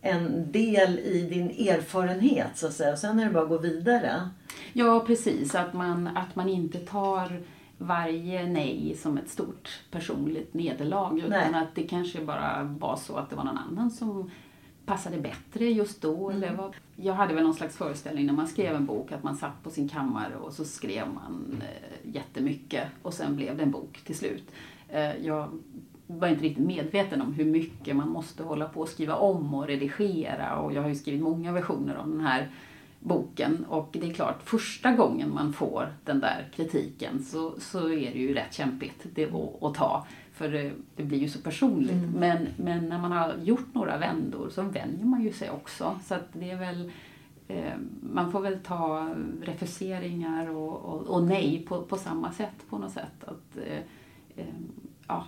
en 0.00 0.52
del 0.52 0.98
i 0.98 1.22
din 1.30 1.68
erfarenhet 1.68 2.50
så 2.54 2.66
att 2.66 2.72
säga. 2.72 2.96
Sen 2.96 3.20
är 3.20 3.24
det 3.24 3.30
bara 3.30 3.42
att 3.42 3.48
gå 3.48 3.58
vidare. 3.58 4.28
Ja 4.72 5.04
precis, 5.06 5.54
att 5.54 5.74
man, 5.74 6.06
att 6.06 6.36
man 6.36 6.48
inte 6.48 6.78
tar 6.78 7.42
varje 7.78 8.46
nej 8.46 8.96
som 9.02 9.18
ett 9.18 9.28
stort 9.28 9.80
personligt 9.90 10.54
nederlag 10.54 11.18
utan 11.18 11.30
nej. 11.30 11.62
att 11.62 11.74
det 11.74 11.82
kanske 11.82 12.20
bara 12.20 12.62
var 12.62 12.96
så 12.96 13.16
att 13.16 13.30
det 13.30 13.36
var 13.36 13.44
någon 13.44 13.58
annan 13.58 13.90
som 13.90 14.30
passade 14.86 15.18
bättre 15.18 15.64
just 15.64 16.02
då. 16.02 16.30
Mm. 16.30 16.42
Eller 16.42 16.56
vad. 16.56 16.74
Jag 16.96 17.14
hade 17.14 17.34
väl 17.34 17.44
någon 17.44 17.54
slags 17.54 17.76
föreställning 17.76 18.26
när 18.26 18.32
man 18.32 18.48
skrev 18.48 18.74
en 18.74 18.86
bok 18.86 19.12
att 19.12 19.22
man 19.22 19.36
satt 19.36 19.62
på 19.62 19.70
sin 19.70 19.88
kammare 19.88 20.36
och 20.36 20.52
så 20.52 20.64
skrev 20.64 21.08
man 21.08 21.62
eh, 21.62 22.14
jättemycket 22.14 22.88
och 23.02 23.14
sen 23.14 23.36
blev 23.36 23.56
det 23.56 23.62
en 23.62 23.70
bok 23.70 24.00
till 24.04 24.16
slut. 24.16 24.50
Eh, 24.88 25.16
jag 25.16 25.48
var 26.06 26.28
inte 26.28 26.44
riktigt 26.44 26.66
medveten 26.66 27.22
om 27.22 27.32
hur 27.32 27.44
mycket 27.44 27.96
man 27.96 28.08
måste 28.08 28.42
hålla 28.42 28.68
på 28.68 28.80
och 28.80 28.88
skriva 28.88 29.14
om 29.14 29.54
och 29.54 29.66
redigera 29.66 30.58
och 30.58 30.72
jag 30.72 30.82
har 30.82 30.88
ju 30.88 30.94
skrivit 30.94 31.22
många 31.22 31.52
versioner 31.52 31.94
av 31.94 32.08
den 32.08 32.20
här 32.20 32.50
boken 33.00 33.64
och 33.68 33.88
det 33.92 34.10
är 34.10 34.14
klart, 34.14 34.42
första 34.42 34.92
gången 34.92 35.34
man 35.34 35.52
får 35.52 35.88
den 36.04 36.20
där 36.20 36.48
kritiken 36.56 37.24
så, 37.24 37.54
så 37.58 37.88
är 37.88 38.12
det 38.12 38.18
ju 38.18 38.34
rätt 38.34 38.54
kämpigt 38.54 39.06
det 39.14 39.24
att, 39.24 39.62
att 39.62 39.74
ta. 39.74 40.06
För 40.36 40.48
det, 40.48 40.72
det, 40.96 41.04
blir 41.04 41.18
ju 41.18 41.28
så 41.28 41.38
personligt. 41.38 41.90
Mm. 41.90 42.10
Men, 42.10 42.48
men 42.56 42.88
när 42.88 42.98
man 42.98 43.12
har 43.12 43.34
gjort 43.42 43.74
några 43.74 43.98
vändor 43.98 44.48
så 44.50 44.62
vänjer 44.62 45.04
man 45.04 45.22
ju 45.22 45.32
sig 45.32 45.50
också. 45.50 46.00
Så 46.04 46.14
att 46.14 46.28
det 46.32 46.50
är 46.50 46.56
väl, 46.56 46.92
eh, 47.48 47.74
man 48.00 48.32
får 48.32 48.40
väl 48.40 48.58
ta 48.58 49.14
refuseringar 49.42 50.50
och, 50.50 50.76
och, 50.76 51.02
och, 51.02 51.22
nej 51.22 51.64
på, 51.68 51.82
på 51.82 51.96
samma 51.96 52.32
sätt 52.32 52.54
på 52.68 52.78
något 52.78 52.92
sätt. 52.92 53.24
Att, 53.24 53.56
eh, 53.56 53.78
eh, 54.36 54.54
ja, 55.08 55.24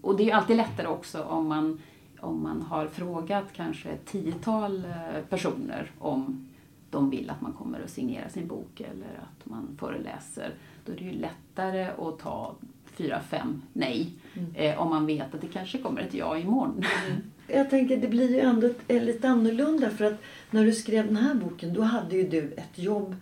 och 0.00 0.16
det 0.16 0.22
är 0.22 0.26
ju 0.26 0.32
alltid 0.32 0.56
lättare 0.56 0.86
också 0.86 1.22
om 1.22 1.46
man, 1.46 1.80
om 2.20 2.42
man 2.42 2.62
har 2.62 2.86
frågat 2.86 3.52
kanske 3.52 3.88
ett 3.88 4.06
tiotal 4.06 4.86
personer 5.28 5.90
om 5.98 6.48
de 6.90 7.10
vill 7.10 7.30
att 7.30 7.40
man 7.40 7.52
kommer 7.52 7.82
och 7.82 7.90
signerar 7.90 8.28
sin 8.28 8.46
bok 8.46 8.80
eller 8.80 9.20
att 9.22 9.46
man 9.46 9.76
föreläser. 9.80 10.54
Då 10.84 10.92
är 10.92 10.96
det 10.96 11.04
ju 11.04 11.12
lättare 11.12 11.84
att 11.84 12.18
ta 12.18 12.54
fyra, 12.98 13.20
fem 13.30 13.62
nej. 13.72 14.10
Mm. 14.34 14.54
Eh, 14.54 14.82
om 14.82 14.88
man 14.88 15.06
vet 15.06 15.34
att 15.34 15.40
det 15.40 15.46
kanske 15.46 15.78
kommer 15.78 16.00
ett 16.00 16.14
ja 16.14 16.38
imorgon. 16.38 16.84
Mm. 17.06 17.22
Jag 17.46 17.70
tänker 17.70 17.96
det 17.96 18.08
blir 18.08 18.30
ju 18.30 18.40
ändå 18.40 18.70
lite 18.88 19.28
annorlunda 19.28 19.90
för 19.90 20.04
att 20.04 20.22
när 20.50 20.64
du 20.64 20.72
skrev 20.72 21.06
den 21.06 21.16
här 21.16 21.34
boken 21.34 21.74
då 21.74 21.82
hade 21.82 22.16
ju 22.16 22.28
du 22.28 22.52
ett 22.52 22.78
jobb. 22.78 23.16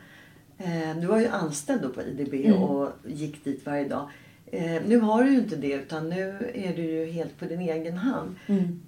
Eh, 0.58 0.96
du 1.00 1.06
var 1.06 1.20
ju 1.20 1.28
anställd 1.28 1.82
då 1.82 1.88
på 1.88 2.02
IDB 2.02 2.34
mm. 2.34 2.62
och 2.62 2.92
gick 3.06 3.44
dit 3.44 3.66
varje 3.66 3.88
dag. 3.88 4.08
Eh, 4.46 4.82
nu 4.86 4.98
har 4.98 5.24
du 5.24 5.30
ju 5.30 5.38
inte 5.38 5.56
det 5.56 5.72
utan 5.72 6.08
nu 6.08 6.52
är 6.54 6.76
du 6.76 6.82
ju 6.82 7.10
helt 7.10 7.38
på 7.38 7.44
din 7.44 7.60
egen 7.60 7.96
hand. 7.96 8.36
Mm. 8.46 8.80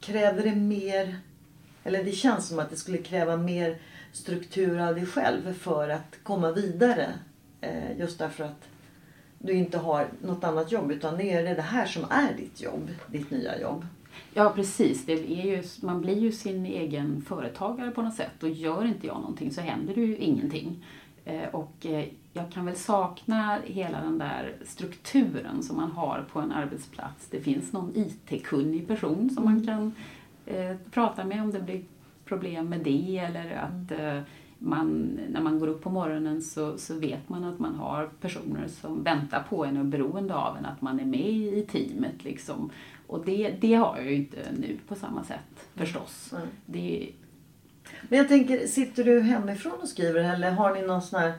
Kräver 0.00 0.42
det 0.42 0.54
mer, 0.54 1.16
eller 1.84 2.04
det 2.04 2.12
känns 2.12 2.48
som 2.48 2.58
att 2.58 2.70
det 2.70 2.76
skulle 2.76 2.98
kräva 2.98 3.36
mer 3.36 3.78
struktur 4.12 4.78
av 4.78 4.94
dig 4.94 5.06
själv 5.06 5.52
för 5.52 5.88
att 5.88 6.16
komma 6.22 6.52
vidare. 6.52 7.08
Eh, 7.60 7.98
just 7.98 8.18
därför 8.18 8.44
att 8.44 8.69
du 9.42 9.52
inte 9.52 9.78
har 9.78 10.08
något 10.22 10.44
annat 10.44 10.72
jobb 10.72 10.90
utan 10.92 11.16
det 11.16 11.32
är 11.32 11.56
det 11.56 11.62
här 11.62 11.86
som 11.86 12.04
är 12.10 12.34
ditt 12.34 12.60
jobb, 12.60 12.90
ditt 13.06 13.30
nya 13.30 13.60
jobb. 13.60 13.86
Ja 14.34 14.52
precis, 14.54 15.06
det 15.06 15.12
är 15.12 15.46
ju, 15.46 15.62
man 15.82 16.00
blir 16.00 16.18
ju 16.18 16.32
sin 16.32 16.66
egen 16.66 17.22
företagare 17.22 17.90
på 17.90 18.02
något 18.02 18.14
sätt 18.14 18.42
och 18.42 18.48
gör 18.48 18.84
inte 18.84 19.06
jag 19.06 19.20
någonting 19.20 19.50
så 19.50 19.60
händer 19.60 19.94
det 19.94 20.00
ju 20.00 20.16
ingenting. 20.16 20.84
Eh, 21.24 21.48
och 21.52 21.86
eh, 21.86 22.04
jag 22.32 22.52
kan 22.52 22.66
väl 22.66 22.76
sakna 22.76 23.58
hela 23.64 24.00
den 24.00 24.18
där 24.18 24.56
strukturen 24.64 25.62
som 25.62 25.76
man 25.76 25.90
har 25.90 26.24
på 26.32 26.40
en 26.40 26.52
arbetsplats. 26.52 27.28
Det 27.30 27.40
finns 27.40 27.72
någon 27.72 27.92
IT-kunnig 27.94 28.88
person 28.88 29.30
som 29.30 29.44
man 29.44 29.52
mm. 29.52 29.66
kan 29.66 29.94
eh, 30.46 30.76
prata 30.90 31.24
med 31.24 31.42
om 31.42 31.50
det 31.50 31.60
blir 31.60 31.82
problem 32.24 32.68
med 32.68 32.80
det 32.80 33.18
eller 33.18 33.50
att 33.50 33.90
mm. 33.90 34.16
eh, 34.16 34.22
man, 34.62 35.18
när 35.30 35.40
man 35.40 35.58
går 35.58 35.68
upp 35.68 35.82
på 35.82 35.90
morgonen 35.90 36.42
så, 36.42 36.78
så 36.78 36.94
vet 36.94 37.28
man 37.28 37.44
att 37.44 37.58
man 37.58 37.74
har 37.74 38.10
personer 38.20 38.68
som 38.68 39.02
väntar 39.02 39.42
på 39.42 39.64
en 39.64 39.76
och 39.76 39.84
är 39.84 39.88
beroende 39.88 40.34
av 40.34 40.56
en, 40.56 40.64
att 40.64 40.82
man 40.82 41.00
är 41.00 41.04
med 41.04 41.30
i 41.30 41.66
teamet. 41.70 42.24
Liksom. 42.24 42.70
Och 43.06 43.24
det, 43.24 43.54
det 43.60 43.74
har 43.74 43.96
jag 43.96 44.06
ju 44.06 44.14
inte 44.14 44.36
nu 44.58 44.78
på 44.88 44.94
samma 44.94 45.24
sätt 45.24 45.68
förstås. 45.74 46.32
Mm. 46.32 46.48
Det... 46.66 47.12
Men 48.08 48.18
jag 48.18 48.28
tänker, 48.28 48.66
sitter 48.66 49.04
du 49.04 49.20
hemifrån 49.20 49.80
och 49.82 49.88
skriver 49.88 50.34
eller 50.34 50.50
har 50.50 50.74
ni 50.74 50.82
någon 50.82 51.02
sån 51.02 51.20
här 51.20 51.32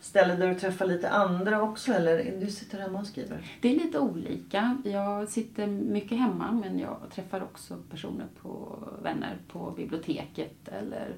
ställe 0.00 0.34
där 0.34 0.48
du 0.48 0.54
träffar 0.54 0.86
lite 0.86 1.10
andra 1.10 1.62
också 1.62 1.92
eller 1.92 2.40
du 2.40 2.50
sitter 2.50 2.78
hemma 2.78 3.00
och 3.00 3.06
skriver? 3.06 3.58
Det 3.60 3.68
är 3.70 3.74
lite 3.74 3.98
olika. 3.98 4.78
Jag 4.84 5.28
sitter 5.28 5.66
mycket 5.66 6.18
hemma 6.18 6.52
men 6.52 6.78
jag 6.78 6.98
träffar 7.14 7.42
också 7.42 7.76
personer 7.90 8.26
på 8.42 8.78
vänner 9.02 9.36
på 9.48 9.70
biblioteket 9.70 10.68
eller 10.68 11.14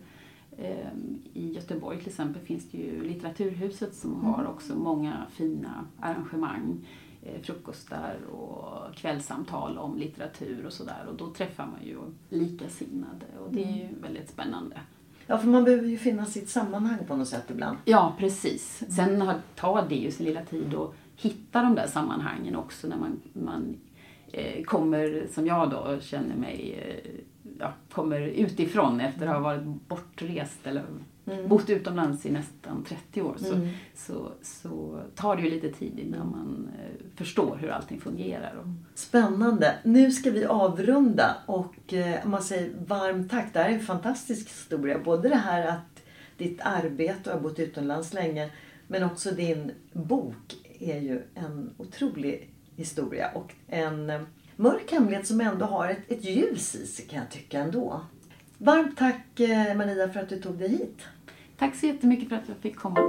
I 1.34 1.52
Göteborg 1.54 1.98
till 1.98 2.08
exempel 2.08 2.42
finns 2.42 2.70
det 2.70 2.78
ju 2.78 3.04
Litteraturhuset 3.04 3.94
som 3.94 4.12
mm. 4.12 4.24
har 4.24 4.46
också 4.46 4.74
många 4.74 5.26
fina 5.30 5.86
arrangemang. 6.00 6.86
Eh, 7.22 7.40
frukostar 7.42 8.16
och 8.32 8.94
kvällssamtal 8.94 9.78
om 9.78 9.98
litteratur 9.98 10.66
och 10.66 10.72
sådär. 10.72 11.06
Och 11.08 11.16
då 11.16 11.30
träffar 11.30 11.66
man 11.66 11.80
ju 11.84 11.98
likasinnade 12.28 13.26
och 13.44 13.52
det 13.52 13.64
är 13.64 13.72
ju 13.72 13.82
mm. 13.82 14.02
väldigt 14.02 14.30
spännande. 14.30 14.80
Ja, 15.26 15.38
för 15.38 15.48
man 15.48 15.64
behöver 15.64 15.88
ju 15.88 15.98
finna 15.98 16.26
sitt 16.26 16.48
sammanhang 16.48 16.98
på 17.06 17.16
något 17.16 17.28
sätt 17.28 17.50
ibland. 17.50 17.78
Ja, 17.84 18.14
precis. 18.18 18.82
Sen 18.88 19.32
tar 19.56 19.88
det 19.88 19.94
ju 19.94 20.10
sin 20.10 20.26
lilla 20.26 20.44
tid 20.44 20.74
att 20.74 20.94
hitta 21.16 21.62
de 21.62 21.74
där 21.74 21.86
sammanhangen 21.86 22.56
också 22.56 22.88
när 22.88 22.96
man, 22.96 23.20
man 23.32 23.76
eh, 24.32 24.64
kommer, 24.64 25.26
som 25.30 25.46
jag 25.46 25.70
då 25.70 26.00
känner 26.00 26.36
mig, 26.36 26.78
eh, 26.82 27.10
ja, 27.58 27.72
kommer 27.92 28.20
utifrån 28.20 29.00
efter 29.00 29.26
att 29.26 29.34
ha 29.34 29.40
varit 29.40 29.64
bortrest 29.64 30.66
eller 30.66 30.84
mm. 31.26 31.48
bott 31.48 31.70
utomlands 31.70 32.26
i 32.26 32.30
nästan 32.30 32.84
30 32.84 33.22
år. 33.22 33.36
Så, 33.38 33.54
mm. 33.54 33.68
så, 33.94 34.32
så 34.42 35.00
tar 35.14 35.36
det 35.36 35.42
ju 35.42 35.50
lite 35.50 35.72
tid 35.72 35.98
innan 35.98 36.30
man 36.30 36.70
eh, 36.78 37.16
förstår 37.16 37.56
hur 37.56 37.68
allting 37.68 38.00
fungerar. 38.00 38.74
Spännande. 38.94 39.74
Nu 39.82 40.12
ska 40.12 40.30
vi 40.30 40.44
avrunda 40.44 41.36
och 41.46 41.94
eh, 41.94 42.26
man 42.26 42.42
säger 42.42 42.72
varmt 42.86 43.30
tack. 43.30 43.52
Det 43.52 43.58
här 43.58 43.70
är 43.70 43.74
en 43.74 43.80
fantastisk 43.80 44.48
historia. 44.48 44.98
Både 44.98 45.28
det 45.28 45.36
här 45.36 45.66
att 45.66 46.02
ditt 46.36 46.60
arbete 46.62 47.30
och 47.30 47.36
har 47.36 47.42
bott 47.42 47.58
utomlands 47.58 48.14
länge 48.14 48.50
men 48.86 49.02
också 49.02 49.30
din 49.30 49.72
bok 49.92 50.56
är 50.78 50.98
ju 51.00 51.22
en 51.34 51.74
otrolig 51.76 52.50
historia 52.76 53.30
och 53.34 53.54
en 53.66 54.10
eh, 54.10 54.20
mörk 54.58 54.92
hemlighet 54.92 55.26
som 55.26 55.40
ändå 55.40 55.66
har 55.66 55.88
ett, 55.88 56.12
ett 56.12 56.24
ljus 56.24 56.74
i 56.74 56.86
sig 56.86 57.06
kan 57.06 57.18
jag 57.18 57.30
tycka 57.30 57.58
ändå. 57.58 58.00
Varmt 58.58 58.96
tack 58.98 59.40
eh, 59.40 59.76
Maria 59.76 60.08
för 60.08 60.20
att 60.20 60.28
du 60.28 60.40
tog 60.40 60.58
dig 60.58 60.68
hit. 60.68 60.98
Tack 61.58 61.76
så 61.76 61.86
jättemycket 61.86 62.28
för 62.28 62.36
att 62.36 62.48
jag 62.48 62.56
fick 62.56 62.76
komma. 62.76 63.00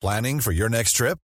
Planning 0.00 0.40
for 0.40 0.52
your 0.52 0.68
next 0.68 0.96
trip? 0.96 1.31